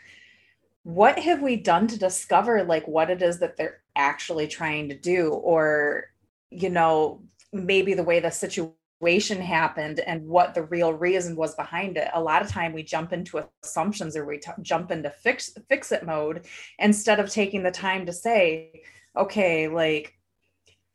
what 0.83 1.19
have 1.19 1.43
we 1.43 1.57
done 1.57 1.87
to 1.87 1.99
discover 1.99 2.65
like 2.65 2.87
what 2.89 3.11
it 3.11 3.23
is 3.23 3.39
that 3.39 3.57
they're 3.57 3.83
actually 3.95 4.47
trying 4.49 4.89
to 4.89 4.99
do? 4.99 5.31
Or, 5.31 6.07
you 6.51 6.71
know, 6.71 7.23
maybe 7.53 7.95
the 7.95 8.03
way 8.03 8.21
the 8.21 8.31
situation 8.31 9.41
happened 9.41 10.01
and 10.01 10.27
what 10.27 10.55
the 10.55 10.63
real 10.63 10.93
reason 10.93 11.37
was 11.37 11.55
behind 11.55 11.97
it. 11.97 12.09
A 12.15 12.21
lot 12.21 12.43
of 12.43 12.49
time 12.49 12.73
we 12.73 12.83
jump 12.83 13.13
into 13.13 13.45
assumptions 13.63 14.17
or 14.17 14.25
we 14.25 14.39
t- 14.39 14.51
jump 14.63 14.91
into 14.91 15.11
fix 15.11 15.51
fix 15.69 15.93
it 15.93 16.05
mode 16.05 16.47
instead 16.79 17.21
of 17.21 17.31
taking 17.31 17.63
the 17.63 17.71
time 17.71 18.07
to 18.07 18.13
say, 18.13 18.83
okay, 19.17 19.69
like 19.69 20.15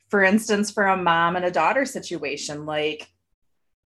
for 0.08 0.22
instance, 0.22 0.70
for 0.70 0.86
a 0.86 0.96
mom 0.96 1.36
and 1.36 1.44
a 1.44 1.50
daughter 1.50 1.84
situation, 1.84 2.66
like 2.66 3.08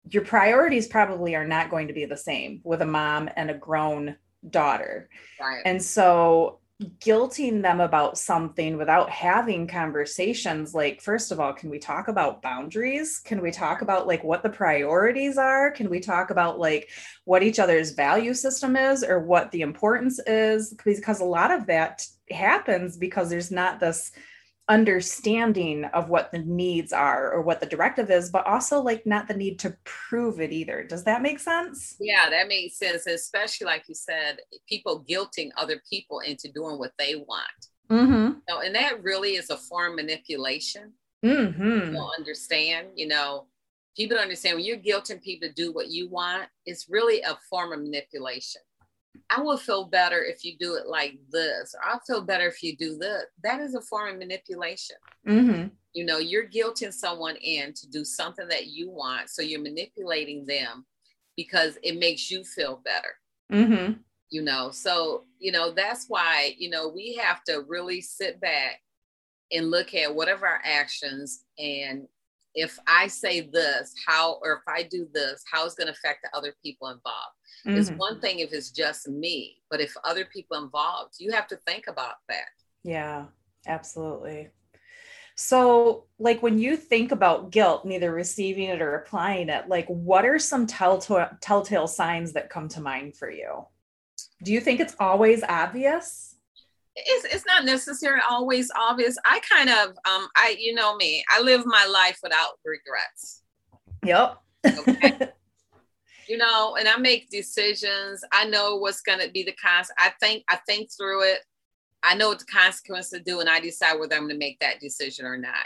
your 0.09 0.23
priorities 0.23 0.87
probably 0.87 1.35
are 1.35 1.47
not 1.47 1.69
going 1.69 1.87
to 1.87 1.93
be 1.93 2.05
the 2.05 2.17
same 2.17 2.61
with 2.63 2.81
a 2.81 2.85
mom 2.85 3.29
and 3.35 3.51
a 3.51 3.53
grown 3.53 4.15
daughter. 4.49 5.09
Right. 5.39 5.61
And 5.65 5.81
so 5.81 6.59
guilting 6.81 7.62
them 7.62 7.81
about 7.81 8.17
something 8.17 8.77
without 8.77 9.09
having 9.09 9.67
conversations 9.67 10.74
like 10.74 11.01
first 11.01 11.29
of 11.29 11.38
all 11.38 11.51
can 11.51 11.69
we 11.69 11.77
talk 11.77 12.07
about 12.07 12.41
boundaries? 12.41 13.19
Can 13.19 13.41
we 13.41 13.51
talk 13.51 13.81
about 13.81 14.07
like 14.07 14.24
what 14.24 14.43
the 14.43 14.50
priorities 14.50 15.38
are? 15.38 15.71
Can 15.71 15.89
we 15.89 16.00
talk 16.00 16.29
about 16.29 16.57
like 16.57 16.89
what 17.25 17.43
each 17.43 17.59
other's 17.59 17.91
value 17.91 18.33
system 18.33 18.77
is 18.77 19.03
or 19.03 19.19
what 19.19 19.51
the 19.51 19.59
importance 19.59 20.19
is? 20.25 20.74
Because 20.74 21.19
a 21.19 21.25
lot 21.25 21.51
of 21.51 21.65
that 21.65 22.05
happens 22.31 22.95
because 22.95 23.29
there's 23.29 23.51
not 23.51 23.81
this 23.81 24.12
understanding 24.69 25.83
of 25.85 26.09
what 26.09 26.31
the 26.31 26.39
needs 26.39 26.93
are 26.93 27.31
or 27.33 27.41
what 27.41 27.59
the 27.59 27.65
directive 27.65 28.11
is, 28.11 28.29
but 28.29 28.45
also 28.45 28.79
like 28.81 29.05
not 29.05 29.27
the 29.27 29.33
need 29.33 29.59
to 29.59 29.75
prove 29.83 30.39
it 30.39 30.51
either. 30.51 30.83
Does 30.83 31.03
that 31.05 31.21
make 31.21 31.39
sense? 31.39 31.95
Yeah, 31.99 32.29
that 32.29 32.47
makes 32.47 32.77
sense. 32.77 33.07
Especially 33.07 33.65
like 33.65 33.83
you 33.89 33.95
said, 33.95 34.38
people 34.67 35.03
guilting 35.09 35.49
other 35.57 35.81
people 35.89 36.19
into 36.19 36.51
doing 36.51 36.77
what 36.77 36.93
they 36.97 37.15
want. 37.15 37.67
Mm-hmm. 37.89 38.39
So, 38.47 38.61
and 38.61 38.75
that 38.75 39.03
really 39.03 39.31
is 39.31 39.49
a 39.49 39.57
form 39.57 39.93
of 39.93 39.95
manipulation. 39.97 40.93
Mm-hmm. 41.25 41.79
People 41.88 42.11
understand, 42.17 42.88
you 42.95 43.07
know, 43.07 43.47
people 43.97 44.17
understand 44.17 44.55
when 44.55 44.65
you're 44.65 44.77
guilting 44.77 45.21
people 45.21 45.47
to 45.47 45.53
do 45.53 45.73
what 45.73 45.89
you 45.89 46.07
want, 46.07 46.47
it's 46.65 46.88
really 46.89 47.21
a 47.21 47.38
form 47.49 47.73
of 47.73 47.81
manipulation. 47.81 48.61
I 49.29 49.41
will 49.41 49.57
feel 49.57 49.85
better 49.85 50.23
if 50.23 50.43
you 50.43 50.57
do 50.59 50.75
it 50.75 50.87
like 50.87 51.17
this, 51.29 51.75
or 51.75 51.87
I'll 51.87 51.99
feel 51.99 52.21
better 52.21 52.47
if 52.47 52.63
you 52.63 52.75
do 52.75 52.97
this. 52.97 53.25
That 53.43 53.59
is 53.59 53.75
a 53.75 53.81
form 53.81 54.13
of 54.13 54.19
manipulation. 54.19 54.95
Mm-hmm. 55.27 55.67
You 55.93 56.05
know, 56.05 56.17
you're 56.17 56.47
guilting 56.47 56.93
someone 56.93 57.35
in 57.37 57.73
to 57.73 57.89
do 57.89 58.03
something 58.03 58.47
that 58.47 58.67
you 58.67 58.89
want. 58.89 59.29
So 59.29 59.41
you're 59.41 59.61
manipulating 59.61 60.45
them 60.45 60.85
because 61.35 61.77
it 61.83 61.97
makes 61.99 62.29
you 62.29 62.43
feel 62.43 62.81
better. 62.83 63.15
Mm-hmm. 63.51 63.93
You 64.29 64.41
know, 64.43 64.69
so, 64.71 65.25
you 65.39 65.51
know, 65.51 65.71
that's 65.71 66.05
why, 66.07 66.55
you 66.57 66.69
know, 66.69 66.87
we 66.87 67.15
have 67.15 67.43
to 67.45 67.63
really 67.67 68.01
sit 68.01 68.39
back 68.39 68.81
and 69.51 69.71
look 69.71 69.95
at 69.95 70.13
whatever 70.13 70.45
our 70.45 70.61
actions 70.63 71.43
and 71.57 72.07
if 72.59 72.77
I 72.87 73.07
say 73.07 73.41
this, 73.41 73.93
how, 74.05 74.39
or 74.43 74.53
if 74.53 74.63
I 74.67 74.83
do 74.83 75.07
this, 75.13 75.43
how 75.51 75.65
is 75.65 75.75
going 75.75 75.87
to 75.87 75.93
affect 75.93 76.19
the 76.23 76.37
other 76.37 76.53
people 76.61 76.89
involved. 76.89 77.35
Mm-hmm. 77.65 77.77
It's 77.77 77.89
one 77.91 78.19
thing 78.19 78.39
if 78.39 78.51
it's 78.51 78.71
just 78.71 79.07
me, 79.07 79.57
but 79.71 79.79
if 79.79 79.93
other 80.03 80.25
people 80.25 80.57
involved, 80.57 81.15
you 81.19 81.31
have 81.31 81.47
to 81.47 81.57
think 81.67 81.85
about 81.87 82.15
that. 82.27 82.49
Yeah, 82.83 83.25
absolutely. 83.65 84.49
So, 85.35 86.05
like 86.19 86.43
when 86.43 86.59
you 86.59 86.75
think 86.75 87.13
about 87.13 87.51
guilt, 87.51 87.85
neither 87.85 88.11
receiving 88.11 88.67
it 88.67 88.81
or 88.81 88.95
applying 88.95 89.47
it, 89.47 89.69
like 89.69 89.87
what 89.87 90.25
are 90.25 90.37
some 90.37 90.67
telltale 90.67 91.29
telltale 91.41 91.87
signs 91.87 92.33
that 92.33 92.49
come 92.49 92.67
to 92.69 92.81
mind 92.81 93.15
for 93.15 93.31
you? 93.31 93.65
Do 94.43 94.51
you 94.51 94.59
think 94.59 94.81
it's 94.81 94.97
always 94.99 95.41
obvious? 95.47 96.35
It's, 97.06 97.34
it's 97.34 97.46
not 97.46 97.65
necessarily 97.65 98.22
always 98.29 98.72
obvious. 98.77 99.18
I 99.25 99.39
kind 99.50 99.70
of, 99.70 99.89
um, 99.89 100.27
I, 100.36 100.56
you 100.60 100.74
know 100.74 100.96
me, 100.96 101.24
I 101.32 101.41
live 101.41 101.65
my 101.65 101.86
life 101.86 102.20
without 102.24 102.60
regrets. 102.65 103.44
Yep. 104.06 104.38
okay. 104.65 105.29
you 106.29 106.38
know, 106.38 106.75
and 106.79 106.88
I 106.88 106.96
make 106.98 107.29
decisions. 107.29 108.24
I 108.32 108.46
know 108.46 108.75
what's 108.75 109.01
going 109.01 109.20
to 109.20 109.32
be 109.32 109.44
the 109.44 109.53
cons. 109.53 109.89
I 109.98 110.12
think 110.22 110.44
I 110.48 110.58
think 110.68 110.89
through 110.96 111.24
it. 111.24 111.39
I 112.03 112.15
know 112.15 112.29
what 112.29 112.39
the 112.39 112.46
consequences 112.46 113.22
do, 113.25 113.39
and 113.39 113.50
I 113.50 113.60
decide 113.60 114.00
whether 114.00 114.15
I'm 114.15 114.22
going 114.22 114.36
to 114.36 114.38
make 114.38 114.60
that 114.60 114.79
decision 114.79 115.25
or 115.25 115.38
not. 115.38 115.65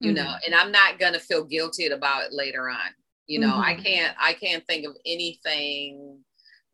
You 0.00 0.12
mm-hmm. 0.12 0.24
know, 0.24 0.34
and 0.44 0.54
I'm 0.54 0.72
not 0.72 0.98
going 0.98 1.12
to 1.12 1.20
feel 1.20 1.44
guilty 1.44 1.86
about 1.86 2.24
it 2.24 2.32
later 2.32 2.68
on. 2.68 2.90
You 3.26 3.40
know, 3.40 3.52
mm-hmm. 3.52 3.60
I 3.60 3.74
can't 3.74 4.16
I 4.18 4.32
can't 4.32 4.66
think 4.66 4.86
of 4.86 4.96
anything. 5.06 6.18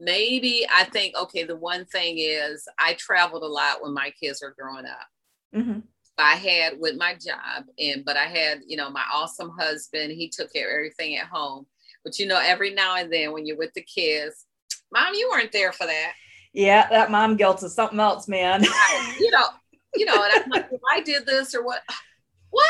Maybe 0.00 0.66
I 0.74 0.84
think 0.84 1.14
okay. 1.16 1.44
The 1.44 1.56
one 1.56 1.84
thing 1.84 2.16
is 2.18 2.66
I 2.78 2.94
traveled 2.94 3.42
a 3.42 3.46
lot 3.46 3.82
when 3.82 3.92
my 3.92 4.10
kids 4.18 4.40
were 4.42 4.56
growing 4.58 4.86
up. 4.86 5.06
Mm-hmm. 5.54 5.80
I 6.18 6.34
had 6.34 6.78
with 6.78 6.96
my 6.96 7.14
job, 7.14 7.64
and 7.78 8.04
but 8.04 8.16
I 8.16 8.24
had 8.24 8.60
you 8.66 8.76
know 8.76 8.90
my 8.90 9.04
awesome 9.12 9.50
husband. 9.58 10.12
He 10.12 10.28
took 10.28 10.52
care 10.52 10.68
of 10.68 10.74
everything 10.74 11.16
at 11.16 11.26
home 11.26 11.66
but 12.04 12.18
you 12.18 12.26
know, 12.26 12.40
every 12.42 12.72
now 12.72 12.96
and 12.96 13.12
then 13.12 13.32
when 13.32 13.46
you're 13.46 13.56
with 13.56 13.72
the 13.74 13.82
kids, 13.82 14.46
mom, 14.92 15.14
you 15.14 15.28
weren't 15.30 15.52
there 15.52 15.72
for 15.72 15.86
that. 15.86 16.12
Yeah, 16.52 16.88
that 16.88 17.10
mom 17.10 17.36
guilt 17.36 17.62
is 17.62 17.74
something 17.74 18.00
else, 18.00 18.26
man. 18.26 18.62
you 19.20 19.30
know, 19.30 19.46
you 19.94 20.04
know, 20.04 20.24
and 20.24 20.44
I'm 20.44 20.50
like, 20.50 20.68
if 20.72 20.80
I 20.90 21.00
did 21.00 21.26
this 21.26 21.54
or 21.54 21.64
what, 21.64 21.82
what? 22.50 22.66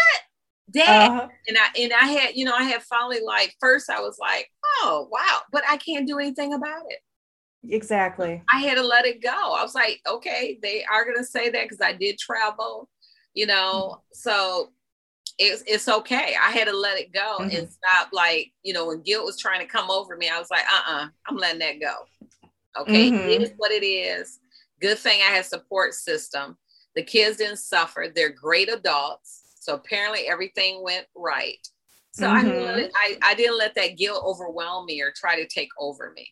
Dad. 0.70 1.10
Uh-huh. 1.10 1.28
And 1.49 1.58
I 1.58 1.80
and 1.80 1.92
I 1.92 2.06
had, 2.06 2.37
you 2.37 2.44
know, 2.44 2.54
I 2.54 2.64
had 2.64 2.82
finally 2.82 3.20
like 3.25 3.56
first 3.60 3.90
I 3.90 4.00
was 4.00 4.18
like, 4.20 4.49
oh 4.82 5.08
wow, 5.10 5.40
but 5.50 5.64
I 5.68 5.76
can't 5.78 6.06
do 6.06 6.18
anything 6.18 6.52
about 6.54 6.82
it. 6.88 6.99
Exactly. 7.69 8.43
I 8.52 8.61
had 8.61 8.76
to 8.76 8.83
let 8.83 9.05
it 9.05 9.23
go. 9.23 9.31
I 9.31 9.62
was 9.62 9.75
like, 9.75 10.00
okay, 10.09 10.59
they 10.62 10.85
are 10.85 11.05
gonna 11.05 11.25
say 11.25 11.50
that 11.50 11.64
because 11.64 11.81
I 11.81 11.93
did 11.93 12.19
travel, 12.19 12.88
you 13.35 13.47
know. 13.47 13.97
Mm-hmm. 13.97 14.00
So 14.12 14.71
it's 15.38 15.62
it's 15.67 15.88
okay. 15.88 16.35
I 16.40 16.50
had 16.50 16.69
to 16.69 16.76
let 16.76 16.99
it 16.99 17.12
go 17.12 17.38
mm-hmm. 17.40 17.57
and 17.57 17.69
stop. 17.69 18.11
Like 18.12 18.52
you 18.62 18.73
know, 18.73 18.87
when 18.87 19.02
guilt 19.02 19.26
was 19.26 19.38
trying 19.38 19.61
to 19.61 19.67
come 19.67 19.90
over 19.90 20.17
me, 20.17 20.29
I 20.29 20.38
was 20.38 20.50
like, 20.50 20.62
uh, 20.62 20.90
uh-uh, 20.90 21.05
uh, 21.05 21.09
i 21.26 21.31
am 21.31 21.37
letting 21.37 21.61
that 21.61 21.81
go. 21.81 21.95
Okay, 22.81 23.11
mm-hmm. 23.11 23.29
it 23.29 23.43
is 23.43 23.52
what 23.57 23.73
it 23.73 23.85
is. 23.85 24.38
Good 24.81 24.99
thing 24.99 25.21
I 25.21 25.31
had 25.31 25.45
support 25.45 25.95
system. 25.95 26.57
The 26.95 27.02
kids 27.02 27.37
didn't 27.37 27.59
suffer. 27.59 28.07
They're 28.14 28.33
great 28.33 28.73
adults. 28.73 29.43
So 29.61 29.75
apparently 29.75 30.26
everything 30.26 30.83
went 30.83 31.07
right. 31.14 31.59
So 32.12 32.26
mm-hmm. 32.26 32.37
I, 32.37 32.75
didn't 32.75 32.93
I, 32.95 33.19
I 33.23 33.35
didn't 33.35 33.59
let 33.59 33.75
that 33.75 33.97
guilt 33.99 34.23
overwhelm 34.25 34.87
me 34.87 35.00
or 35.02 35.12
try 35.14 35.37
to 35.37 35.47
take 35.47 35.69
over 35.79 36.12
me. 36.17 36.29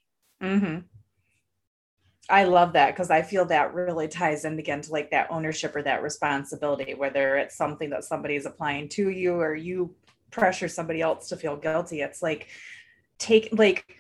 I 2.29 2.45
love 2.45 2.75
that 2.75 2.95
because 2.95 3.11
I 3.11 3.23
feel 3.23 3.47
that 3.47 3.73
really 3.73 4.07
ties 4.07 4.45
in 4.45 4.59
again 4.59 4.83
to 4.83 4.93
like 4.93 5.11
that 5.13 5.31
ownership 5.31 5.75
or 5.75 5.83
that 5.83 6.03
responsibility, 6.03 6.95
whether 6.95 7.37
it's 7.37 7.57
something 7.57 7.89
that 7.91 8.05
somebody 8.05 8.37
is 8.37 8.45
applying 8.45 8.89
to 8.91 9.09
you 9.09 9.35
or 9.35 9.55
you 9.55 9.95
pressure 10.31 10.69
somebody 10.69 11.01
else 11.01 11.29
to 11.31 11.37
feel 11.37 11.57
guilty. 11.57 12.03
It's 12.03 12.23
like 12.23 12.49
take 13.19 13.49
like 13.53 13.97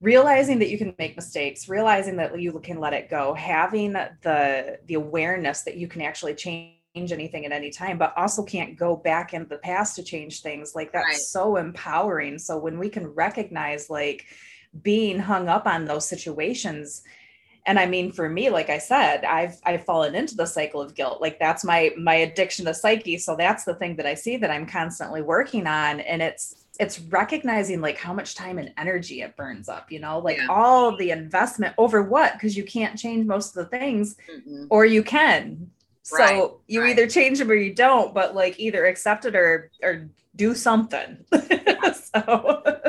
realizing 0.00 0.60
that 0.60 0.70
you 0.70 0.78
can 0.78 0.94
make 0.98 1.16
mistakes, 1.16 1.68
realizing 1.68 2.16
that 2.16 2.40
you 2.40 2.58
can 2.60 2.78
let 2.78 2.92
it 2.92 3.10
go, 3.10 3.34
having 3.34 3.92
the 3.92 4.78
the 4.86 4.94
awareness 4.94 5.62
that 5.62 5.76
you 5.76 5.88
can 5.88 6.02
actually 6.02 6.34
change 6.34 6.76
anything 6.96 7.46
at 7.46 7.52
any 7.52 7.70
time 7.70 7.96
but 7.96 8.12
also 8.16 8.42
can't 8.42 8.76
go 8.76 8.96
back 8.96 9.32
into 9.32 9.48
the 9.48 9.58
past 9.58 9.94
to 9.94 10.02
change 10.02 10.42
things 10.42 10.72
like 10.74 10.92
that's 10.92 11.04
right. 11.04 11.16
so 11.16 11.56
empowering 11.56 12.36
so 12.36 12.58
when 12.58 12.80
we 12.80 12.88
can 12.88 13.06
recognize 13.06 13.88
like 13.88 14.26
being 14.82 15.18
hung 15.18 15.48
up 15.48 15.66
on 15.66 15.84
those 15.84 16.08
situations 16.08 17.02
and 17.66 17.78
i 17.78 17.86
mean 17.86 18.12
for 18.12 18.28
me 18.28 18.50
like 18.50 18.70
i 18.70 18.78
said 18.78 19.24
i've 19.24 19.56
i've 19.64 19.84
fallen 19.84 20.14
into 20.14 20.34
the 20.34 20.46
cycle 20.46 20.80
of 20.80 20.94
guilt 20.94 21.20
like 21.20 21.38
that's 21.38 21.64
my 21.64 21.90
my 21.98 22.14
addiction 22.14 22.64
to 22.64 22.74
psyche 22.74 23.18
so 23.18 23.36
that's 23.36 23.64
the 23.64 23.74
thing 23.74 23.96
that 23.96 24.06
i 24.06 24.14
see 24.14 24.36
that 24.36 24.50
i'm 24.50 24.66
constantly 24.66 25.22
working 25.22 25.66
on 25.66 26.00
and 26.00 26.22
it's 26.22 26.66
it's 26.78 26.98
recognizing 26.98 27.80
like 27.82 27.98
how 27.98 28.12
much 28.12 28.34
time 28.34 28.58
and 28.58 28.72
energy 28.78 29.20
it 29.20 29.36
burns 29.36 29.68
up 29.68 29.92
you 29.92 30.00
know 30.00 30.18
like 30.18 30.38
yeah. 30.38 30.46
all 30.48 30.96
the 30.96 31.10
investment 31.10 31.74
over 31.78 32.02
what 32.02 32.32
because 32.34 32.56
you 32.56 32.64
can't 32.64 32.98
change 32.98 33.26
most 33.26 33.56
of 33.56 33.64
the 33.64 33.78
things 33.78 34.16
mm-hmm. 34.32 34.64
or 34.70 34.84
you 34.86 35.02
can 35.02 35.70
so 36.02 36.16
right. 36.16 36.50
you 36.66 36.80
right. 36.80 36.90
either 36.90 37.06
change 37.06 37.38
them 37.38 37.50
or 37.50 37.54
you 37.54 37.74
don't 37.74 38.14
but 38.14 38.34
like 38.34 38.58
either 38.58 38.86
accept 38.86 39.26
it 39.26 39.36
or 39.36 39.70
or 39.82 40.08
do 40.36 40.54
something 40.54 41.18
so 42.14 42.62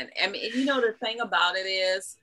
something. 0.00 0.16
I 0.22 0.28
mean, 0.28 0.50
you 0.54 0.64
know, 0.64 0.80
the 0.80 0.94
thing 1.04 1.20
about 1.20 1.56
it 1.56 1.66
is, 1.66 2.16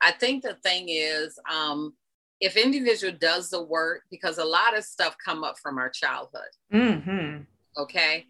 I 0.00 0.12
think 0.12 0.42
the 0.42 0.54
thing 0.62 0.86
is, 0.88 1.38
um, 1.50 1.94
if 2.40 2.56
individual 2.56 3.12
does 3.20 3.50
the 3.50 3.62
work, 3.62 4.02
because 4.10 4.38
a 4.38 4.44
lot 4.44 4.76
of 4.76 4.84
stuff 4.84 5.14
come 5.22 5.44
up 5.44 5.58
from 5.58 5.78
our 5.78 5.90
childhood. 5.90 6.48
Mm-hmm. 6.72 7.42
Okay. 7.76 8.26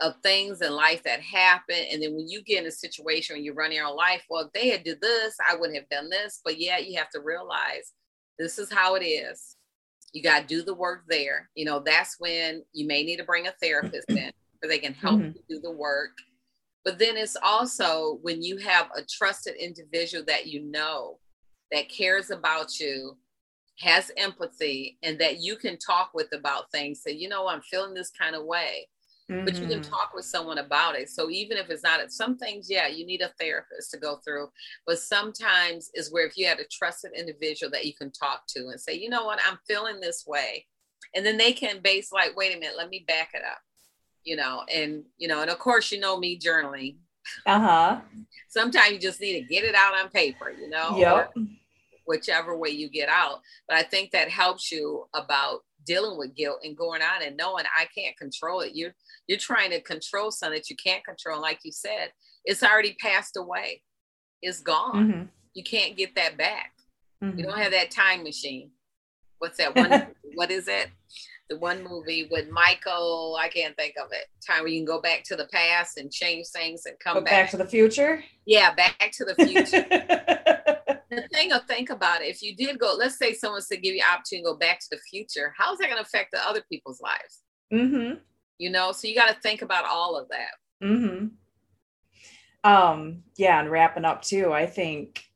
Of 0.00 0.14
things 0.22 0.62
in 0.62 0.72
life 0.72 1.02
that 1.02 1.20
happen. 1.20 1.76
And 1.92 2.02
then 2.02 2.14
when 2.14 2.26
you 2.26 2.42
get 2.42 2.62
in 2.62 2.68
a 2.68 2.72
situation 2.72 3.36
when 3.36 3.44
you're 3.44 3.54
running 3.54 3.76
your 3.76 3.94
life, 3.94 4.24
well, 4.30 4.46
if 4.46 4.52
they 4.54 4.70
had 4.70 4.82
did 4.82 5.00
this, 5.02 5.36
I 5.46 5.54
wouldn't 5.54 5.76
have 5.76 5.90
done 5.90 6.08
this. 6.08 6.40
But 6.42 6.58
yeah, 6.58 6.78
you 6.78 6.98
have 6.98 7.10
to 7.10 7.20
realize 7.20 7.92
this 8.38 8.58
is 8.58 8.72
how 8.72 8.94
it 8.94 9.04
is. 9.04 9.56
You 10.14 10.22
got 10.22 10.40
to 10.40 10.46
do 10.46 10.62
the 10.62 10.74
work 10.74 11.04
there. 11.06 11.50
You 11.54 11.66
know, 11.66 11.80
that's 11.80 12.16
when 12.18 12.64
you 12.72 12.86
may 12.86 13.02
need 13.02 13.18
to 13.18 13.24
bring 13.24 13.46
a 13.46 13.52
therapist 13.62 14.08
in 14.08 14.32
where 14.60 14.68
they 14.68 14.78
can 14.78 14.94
help 14.94 15.20
mm-hmm. 15.20 15.32
you 15.48 15.56
do 15.56 15.60
the 15.60 15.70
work. 15.70 16.12
But 16.84 16.98
then 16.98 17.16
it's 17.16 17.36
also 17.42 18.18
when 18.22 18.42
you 18.42 18.56
have 18.58 18.88
a 18.96 19.02
trusted 19.02 19.54
individual 19.56 20.24
that 20.26 20.46
you 20.46 20.62
know 20.62 21.18
that 21.72 21.88
cares 21.88 22.30
about 22.30 22.80
you, 22.80 23.16
has 23.78 24.10
empathy, 24.16 24.98
and 25.02 25.18
that 25.18 25.40
you 25.40 25.56
can 25.56 25.78
talk 25.78 26.10
with 26.14 26.28
about 26.32 26.70
things. 26.70 27.02
Say, 27.02 27.12
you 27.12 27.28
know, 27.28 27.48
I'm 27.48 27.62
feeling 27.62 27.94
this 27.94 28.10
kind 28.10 28.34
of 28.34 28.44
way 28.44 28.86
mm-hmm. 29.30 29.44
but 29.44 29.54
you 29.54 29.66
can 29.66 29.80
mm-hmm. 29.80 29.90
talk 29.90 30.12
with 30.14 30.24
someone 30.24 30.58
about 30.58 30.96
it. 30.96 31.08
So 31.08 31.30
even 31.30 31.56
if 31.56 31.70
it's 31.70 31.82
not 31.82 32.10
some 32.10 32.36
things, 32.36 32.68
yeah, 32.68 32.88
you 32.88 33.06
need 33.06 33.22
a 33.22 33.32
therapist 33.40 33.90
to 33.92 33.98
go 33.98 34.16
through. 34.24 34.48
But 34.86 34.98
sometimes 34.98 35.90
is 35.94 36.12
where 36.12 36.26
if 36.26 36.36
you 36.36 36.46
had 36.46 36.60
a 36.60 36.64
trusted 36.70 37.12
individual 37.16 37.70
that 37.72 37.86
you 37.86 37.94
can 37.94 38.10
talk 38.10 38.42
to 38.48 38.68
and 38.68 38.80
say, 38.80 38.94
you 38.94 39.08
know 39.08 39.24
what, 39.24 39.40
I'm 39.46 39.58
feeling 39.66 40.00
this 40.00 40.24
way. 40.26 40.66
And 41.14 41.24
then 41.24 41.38
they 41.38 41.52
can 41.52 41.80
base 41.82 42.12
like, 42.12 42.36
wait 42.36 42.54
a 42.54 42.58
minute, 42.58 42.76
let 42.76 42.88
me 42.88 43.04
back 43.06 43.30
it 43.34 43.42
up. 43.44 43.58
You 44.30 44.36
know, 44.36 44.62
and 44.72 45.02
you 45.18 45.26
know, 45.26 45.42
and 45.42 45.50
of 45.50 45.58
course, 45.58 45.90
you 45.90 45.98
know 45.98 46.16
me 46.16 46.38
journaling. 46.38 46.98
Uh-huh. 47.46 47.98
Sometimes 48.48 48.92
you 48.92 49.00
just 49.00 49.20
need 49.20 49.40
to 49.40 49.46
get 49.52 49.64
it 49.64 49.74
out 49.74 49.92
on 49.94 50.08
paper, 50.10 50.50
you 50.50 50.70
know. 50.70 50.96
Yep. 50.96 51.34
whichever 52.06 52.56
way 52.56 52.68
you 52.70 52.88
get 52.88 53.08
out. 53.08 53.40
But 53.66 53.76
I 53.78 53.82
think 53.82 54.12
that 54.12 54.28
helps 54.28 54.70
you 54.70 55.06
about 55.14 55.62
dealing 55.84 56.16
with 56.16 56.36
guilt 56.36 56.60
and 56.62 56.76
going 56.76 57.02
on 57.02 57.22
and 57.24 57.36
knowing 57.36 57.64
I 57.76 57.86
can't 57.96 58.16
control 58.16 58.60
it. 58.60 58.76
You're 58.76 58.94
you're 59.26 59.38
trying 59.38 59.70
to 59.70 59.80
control 59.80 60.30
something 60.30 60.58
that 60.58 60.70
you 60.70 60.76
can't 60.76 61.04
control. 61.04 61.40
Like 61.40 61.58
you 61.64 61.72
said, 61.72 62.12
it's 62.44 62.62
already 62.62 62.96
passed 63.00 63.36
away. 63.36 63.82
It's 64.42 64.60
gone. 64.60 64.94
Mm-hmm. 64.94 65.22
You 65.54 65.64
can't 65.64 65.96
get 65.96 66.14
that 66.14 66.38
back. 66.38 66.72
Mm-hmm. 67.22 67.36
You 67.36 67.46
don't 67.46 67.58
have 67.58 67.72
that 67.72 67.90
time 67.90 68.22
machine. 68.22 68.70
What's 69.38 69.58
that 69.58 69.74
one? 69.74 70.08
what 70.34 70.52
is 70.52 70.68
it? 70.68 70.88
The 71.50 71.58
one 71.58 71.84
movie 71.84 72.28
with 72.30 72.48
Michael, 72.48 73.36
I 73.38 73.48
can't 73.48 73.76
think 73.76 73.94
of 74.02 74.12
it. 74.12 74.26
Time 74.46 74.60
where 74.60 74.68
you 74.68 74.78
can 74.78 74.86
go 74.86 75.00
back 75.00 75.24
to 75.24 75.36
the 75.36 75.48
past 75.52 75.98
and 75.98 76.10
change 76.10 76.46
things 76.46 76.86
and 76.86 76.96
come 77.00 77.24
back. 77.24 77.32
back 77.32 77.50
to 77.50 77.56
the 77.56 77.66
future. 77.66 78.24
Yeah, 78.46 78.72
back 78.74 79.10
to 79.14 79.24
the 79.24 79.34
future. 79.34 79.84
the 81.10 81.28
thing 81.32 81.52
of 81.52 81.64
think 81.64 81.90
about 81.90 82.22
it, 82.22 82.28
if 82.28 82.40
you 82.40 82.54
did 82.54 82.78
go, 82.78 82.94
let's 82.96 83.18
say 83.18 83.34
someone 83.34 83.62
said 83.62 83.82
give 83.82 83.94
you 83.94 84.02
opportunity 84.02 84.44
to 84.44 84.52
go 84.52 84.56
back 84.56 84.78
to 84.78 84.86
the 84.92 84.98
future, 85.10 85.52
how's 85.58 85.78
that 85.78 85.86
going 85.86 85.96
to 85.96 86.06
affect 86.06 86.30
the 86.32 86.38
other 86.48 86.62
people's 86.70 87.00
lives? 87.00 87.40
Mm-hmm. 87.72 88.18
You 88.58 88.70
know, 88.70 88.92
so 88.92 89.08
you 89.08 89.14
got 89.16 89.34
to 89.34 89.40
think 89.40 89.62
about 89.62 89.84
all 89.84 90.16
of 90.16 90.28
that. 90.28 90.86
Mm-hmm. 90.86 91.26
Um, 92.62 93.22
yeah, 93.36 93.60
and 93.60 93.70
wrapping 93.70 94.04
up 94.04 94.22
too, 94.22 94.52
I 94.52 94.66
think 94.66 95.29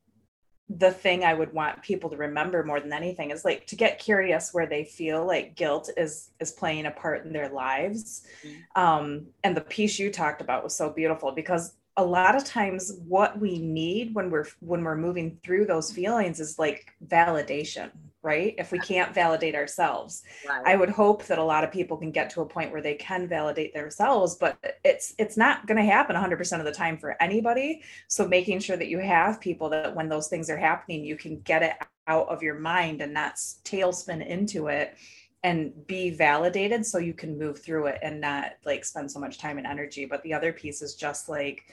the 0.68 0.90
thing 0.90 1.24
I 1.24 1.34
would 1.34 1.52
want 1.52 1.82
people 1.82 2.08
to 2.10 2.16
remember 2.16 2.64
more 2.64 2.80
than 2.80 2.92
anything 2.92 3.30
is 3.30 3.44
like 3.44 3.66
to 3.66 3.76
get 3.76 3.98
curious 3.98 4.54
where 4.54 4.66
they 4.66 4.84
feel 4.84 5.26
like 5.26 5.56
guilt 5.56 5.90
is 5.96 6.30
is 6.40 6.52
playing 6.52 6.86
a 6.86 6.90
part 6.90 7.26
in 7.26 7.32
their 7.32 7.50
lives. 7.50 8.26
Mm-hmm. 8.42 8.82
Um, 8.82 9.26
and 9.42 9.56
the 9.56 9.60
piece 9.60 9.98
you 9.98 10.10
talked 10.10 10.40
about 10.40 10.64
was 10.64 10.74
so 10.74 10.90
beautiful 10.90 11.32
because 11.32 11.74
a 11.96 12.04
lot 12.04 12.34
of 12.34 12.44
times 12.44 12.98
what 13.06 13.38
we 13.38 13.58
need 13.58 14.14
when 14.14 14.30
we're 14.30 14.46
when 14.60 14.82
we're 14.82 14.96
moving 14.96 15.38
through 15.44 15.66
those 15.66 15.92
feelings 15.92 16.40
is 16.40 16.58
like 16.58 16.92
validation 17.06 17.90
right? 18.24 18.54
If 18.58 18.72
we 18.72 18.78
can't 18.78 19.14
validate 19.14 19.54
ourselves. 19.54 20.24
Right. 20.48 20.62
i 20.66 20.74
would 20.74 20.88
hope 20.88 21.24
that 21.26 21.38
a 21.38 21.44
lot 21.44 21.62
of 21.62 21.70
people 21.70 21.96
can 21.96 22.10
get 22.10 22.30
to 22.30 22.40
a 22.40 22.46
point 22.46 22.72
where 22.72 22.80
they 22.80 22.94
can 22.94 23.28
validate 23.28 23.74
themselves 23.74 24.36
but 24.36 24.58
it's 24.82 25.14
it's 25.18 25.36
not 25.36 25.66
going 25.66 25.76
to 25.76 25.84
happen 25.84 26.16
100% 26.16 26.58
of 26.58 26.64
the 26.64 26.72
time 26.72 26.96
for 26.98 27.22
anybody. 27.22 27.82
So 28.08 28.26
making 28.26 28.60
sure 28.60 28.76
that 28.76 28.88
you 28.88 28.98
have 28.98 29.40
people 29.40 29.68
that 29.70 29.94
when 29.94 30.08
those 30.08 30.28
things 30.28 30.48
are 30.50 30.56
happening 30.56 31.04
you 31.04 31.16
can 31.16 31.40
get 31.40 31.62
it 31.62 31.74
out 32.06 32.28
of 32.28 32.42
your 32.42 32.58
mind 32.58 33.02
and 33.02 33.14
not 33.14 33.36
tailspin 33.64 34.26
into 34.26 34.68
it 34.68 34.96
and 35.42 35.86
be 35.86 36.08
validated 36.10 36.84
so 36.86 36.98
you 36.98 37.12
can 37.12 37.38
move 37.38 37.62
through 37.62 37.86
it 37.86 37.98
and 38.02 38.20
not 38.20 38.52
like 38.64 38.84
spend 38.84 39.10
so 39.10 39.20
much 39.20 39.38
time 39.38 39.58
and 39.58 39.66
energy. 39.66 40.06
But 40.06 40.22
the 40.22 40.32
other 40.32 40.52
piece 40.52 40.80
is 40.80 40.94
just 40.94 41.28
like 41.28 41.64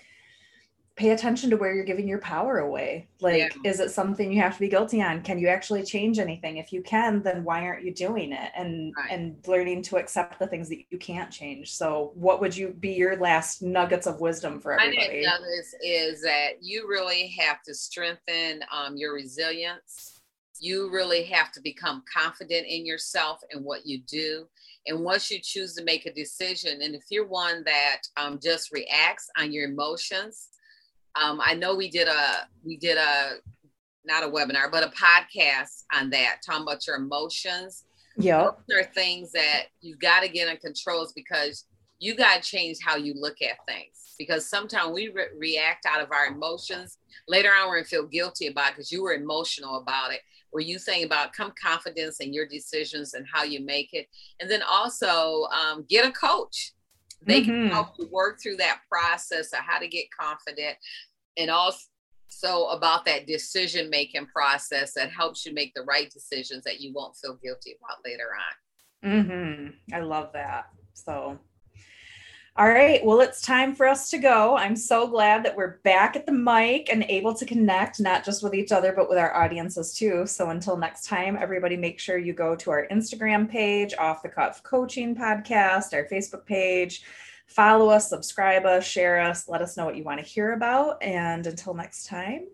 pay 0.97 1.11
attention 1.11 1.49
to 1.49 1.57
where 1.57 1.73
you're 1.73 1.85
giving 1.85 2.07
your 2.07 2.19
power 2.19 2.59
away. 2.59 3.07
Like, 3.21 3.37
yeah. 3.37 3.71
is 3.71 3.79
it 3.79 3.91
something 3.91 4.31
you 4.31 4.41
have 4.41 4.55
to 4.55 4.59
be 4.59 4.67
guilty 4.67 5.01
on? 5.01 5.21
Can 5.21 5.39
you 5.39 5.47
actually 5.47 5.83
change 5.83 6.19
anything? 6.19 6.57
If 6.57 6.73
you 6.73 6.81
can, 6.81 7.23
then 7.23 7.43
why 7.43 7.65
aren't 7.65 7.83
you 7.83 7.93
doing 7.93 8.33
it? 8.33 8.51
And 8.55 8.93
right. 8.97 9.11
and 9.11 9.35
learning 9.47 9.83
to 9.83 9.97
accept 9.97 10.37
the 10.37 10.47
things 10.47 10.69
that 10.69 10.79
you 10.89 10.97
can't 10.97 11.31
change. 11.31 11.73
So, 11.73 12.11
what 12.15 12.41
would 12.41 12.55
you 12.55 12.75
be 12.79 12.91
your 12.91 13.17
last 13.17 13.61
nuggets 13.61 14.05
of 14.05 14.19
wisdom 14.19 14.59
for 14.59 14.79
everybody? 14.79 15.23
My 15.25 15.31
nuggets 15.31 15.73
is 15.81 16.21
that 16.21 16.61
you 16.61 16.87
really 16.87 17.27
have 17.39 17.63
to 17.63 17.73
strengthen 17.73 18.61
um, 18.71 18.97
your 18.97 19.13
resilience. 19.13 20.19
You 20.59 20.91
really 20.91 21.23
have 21.23 21.51
to 21.53 21.61
become 21.61 22.03
confident 22.13 22.67
in 22.67 22.85
yourself 22.85 23.39
and 23.51 23.63
what 23.65 23.85
you 23.85 24.01
do. 24.07 24.45
And 24.87 25.03
once 25.03 25.31
you 25.31 25.39
choose 25.41 25.73
to 25.75 25.83
make 25.83 26.05
a 26.05 26.13
decision, 26.13 26.81
and 26.81 26.95
if 26.95 27.03
you're 27.09 27.27
one 27.27 27.63
that 27.63 28.01
um, 28.17 28.39
just 28.41 28.71
reacts 28.71 29.29
on 29.37 29.51
your 29.51 29.65
emotions, 29.69 30.49
um, 31.15 31.41
I 31.43 31.53
know 31.53 31.75
we 31.75 31.89
did 31.89 32.07
a 32.07 32.47
we 32.63 32.77
did 32.77 32.97
a 32.97 33.33
not 34.05 34.23
a 34.23 34.27
webinar, 34.27 34.71
but 34.71 34.83
a 34.83 34.87
podcast 34.87 35.83
on 35.93 36.09
that, 36.09 36.37
talking 36.45 36.63
about 36.63 36.85
your 36.87 36.95
emotions. 36.95 37.85
Yeah, 38.17 38.49
there 38.67 38.79
are 38.79 38.91
things 38.95 39.31
that 39.31 39.65
you've 39.81 39.99
got 39.99 40.21
to 40.21 40.29
get 40.29 40.47
in 40.47 40.57
controls 40.57 41.13
because 41.13 41.65
you 41.99 42.15
got 42.15 42.41
to 42.41 42.49
change 42.49 42.77
how 42.83 42.95
you 42.95 43.13
look 43.15 43.41
at 43.41 43.57
things. 43.67 44.15
Because 44.17 44.49
sometimes 44.49 44.91
we 44.91 45.09
re- 45.09 45.27
react 45.37 45.85
out 45.85 46.01
of 46.01 46.11
our 46.11 46.27
emotions. 46.27 46.97
Later 47.27 47.49
on, 47.49 47.69
we're 47.69 47.77
gonna 47.77 47.85
feel 47.85 48.05
guilty 48.05 48.47
about 48.47 48.69
it 48.69 48.75
because 48.75 48.91
you 48.91 49.03
were 49.03 49.13
emotional 49.13 49.77
about 49.77 50.11
it. 50.11 50.21
Where 50.51 50.63
you 50.63 50.79
think 50.79 51.05
about 51.05 51.33
come 51.33 51.53
confidence 51.61 52.19
in 52.19 52.33
your 52.33 52.45
decisions 52.45 53.13
and 53.13 53.25
how 53.31 53.43
you 53.43 53.63
make 53.63 53.93
it, 53.93 54.07
and 54.39 54.49
then 54.49 54.61
also 54.69 55.45
um, 55.45 55.85
get 55.87 56.05
a 56.05 56.11
coach 56.11 56.73
they 57.25 57.41
mm-hmm. 57.41 57.51
can 57.51 57.67
help 57.69 57.89
you 57.99 58.07
work 58.11 58.39
through 58.41 58.57
that 58.57 58.81
process 58.89 59.53
of 59.53 59.59
how 59.59 59.79
to 59.79 59.87
get 59.87 60.05
confident 60.17 60.77
and 61.37 61.49
also 61.49 62.67
about 62.69 63.05
that 63.05 63.27
decision 63.27 63.89
making 63.89 64.25
process 64.27 64.93
that 64.93 65.11
helps 65.11 65.45
you 65.45 65.53
make 65.53 65.73
the 65.75 65.83
right 65.83 66.09
decisions 66.09 66.63
that 66.63 66.79
you 66.79 66.91
won't 66.93 67.15
feel 67.15 67.37
guilty 67.43 67.75
about 67.81 67.97
later 68.03 68.29
on. 69.03 69.11
Mm-hmm. 69.11 69.95
I 69.95 69.99
love 69.99 70.31
that. 70.33 70.69
So, 70.93 71.39
all 72.57 72.67
right. 72.67 73.03
Well, 73.05 73.21
it's 73.21 73.41
time 73.41 73.73
for 73.73 73.87
us 73.87 74.09
to 74.09 74.17
go. 74.17 74.57
I'm 74.57 74.75
so 74.75 75.07
glad 75.07 75.45
that 75.45 75.55
we're 75.55 75.77
back 75.83 76.17
at 76.17 76.25
the 76.25 76.33
mic 76.33 76.89
and 76.91 77.03
able 77.03 77.33
to 77.35 77.45
connect, 77.45 78.01
not 78.01 78.25
just 78.25 78.43
with 78.43 78.53
each 78.53 78.73
other, 78.73 78.91
but 78.91 79.07
with 79.07 79.17
our 79.17 79.33
audiences 79.33 79.93
too. 79.93 80.27
So, 80.27 80.49
until 80.49 80.75
next 80.75 81.05
time, 81.07 81.37
everybody 81.39 81.77
make 81.77 81.97
sure 81.97 82.17
you 82.17 82.33
go 82.33 82.55
to 82.57 82.71
our 82.71 82.87
Instagram 82.91 83.49
page, 83.49 83.93
Off 83.97 84.21
the 84.21 84.27
Cuff 84.27 84.61
Coaching 84.63 85.15
Podcast, 85.15 85.93
our 85.93 86.05
Facebook 86.11 86.45
page, 86.45 87.03
follow 87.47 87.89
us, 87.89 88.09
subscribe 88.09 88.65
us, 88.65 88.83
share 88.85 89.21
us, 89.21 89.47
let 89.47 89.61
us 89.61 89.77
know 89.77 89.85
what 89.85 89.95
you 89.95 90.03
want 90.03 90.19
to 90.19 90.25
hear 90.25 90.51
about. 90.51 91.01
And 91.01 91.47
until 91.47 91.73
next 91.73 92.07
time, 92.07 92.47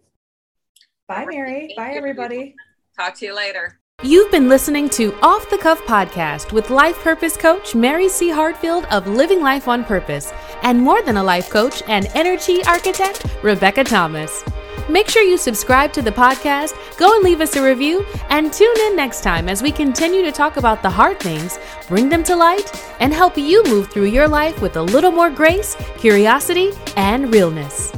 bye, 1.07 1.25
Mary. 1.25 1.73
Bye, 1.75 1.93
everybody. 1.93 2.55
Talk 2.95 3.15
to 3.15 3.25
you 3.25 3.35
later. 3.35 3.79
You've 4.03 4.29
been 4.29 4.47
listening 4.47 4.89
to 4.89 5.11
Off 5.23 5.49
the 5.49 5.57
Cuff 5.57 5.81
Podcast 5.81 6.51
with 6.51 6.69
life 6.69 6.99
purpose 6.99 7.35
coach 7.35 7.73
Mary 7.73 8.07
C. 8.07 8.29
Hartfield 8.29 8.85
of 8.91 9.07
Living 9.07 9.41
Life 9.41 9.67
on 9.67 9.83
Purpose, 9.83 10.31
and 10.61 10.79
more 10.79 11.01
than 11.01 11.17
a 11.17 11.23
life 11.23 11.49
coach 11.49 11.81
and 11.87 12.05
energy 12.13 12.63
architect, 12.65 13.25
Rebecca 13.41 13.83
Thomas. 13.83 14.43
Make 14.87 15.09
sure 15.09 15.23
you 15.23 15.35
subscribe 15.35 15.93
to 15.93 16.03
the 16.03 16.11
podcast, 16.11 16.75
go 16.99 17.15
and 17.15 17.23
leave 17.23 17.41
us 17.41 17.55
a 17.55 17.63
review, 17.63 18.05
and 18.29 18.53
tune 18.53 18.79
in 18.81 18.95
next 18.95 19.21
time 19.21 19.49
as 19.49 19.63
we 19.63 19.71
continue 19.71 20.21
to 20.21 20.31
talk 20.31 20.57
about 20.57 20.83
the 20.83 20.91
hard 20.91 21.19
things, 21.19 21.57
bring 21.87 22.07
them 22.07 22.23
to 22.25 22.35
light, 22.35 22.71
and 22.99 23.11
help 23.11 23.35
you 23.35 23.63
move 23.63 23.87
through 23.89 24.05
your 24.05 24.27
life 24.27 24.61
with 24.61 24.75
a 24.75 24.83
little 24.83 25.11
more 25.11 25.31
grace, 25.31 25.75
curiosity, 25.97 26.69
and 26.97 27.33
realness. 27.33 27.91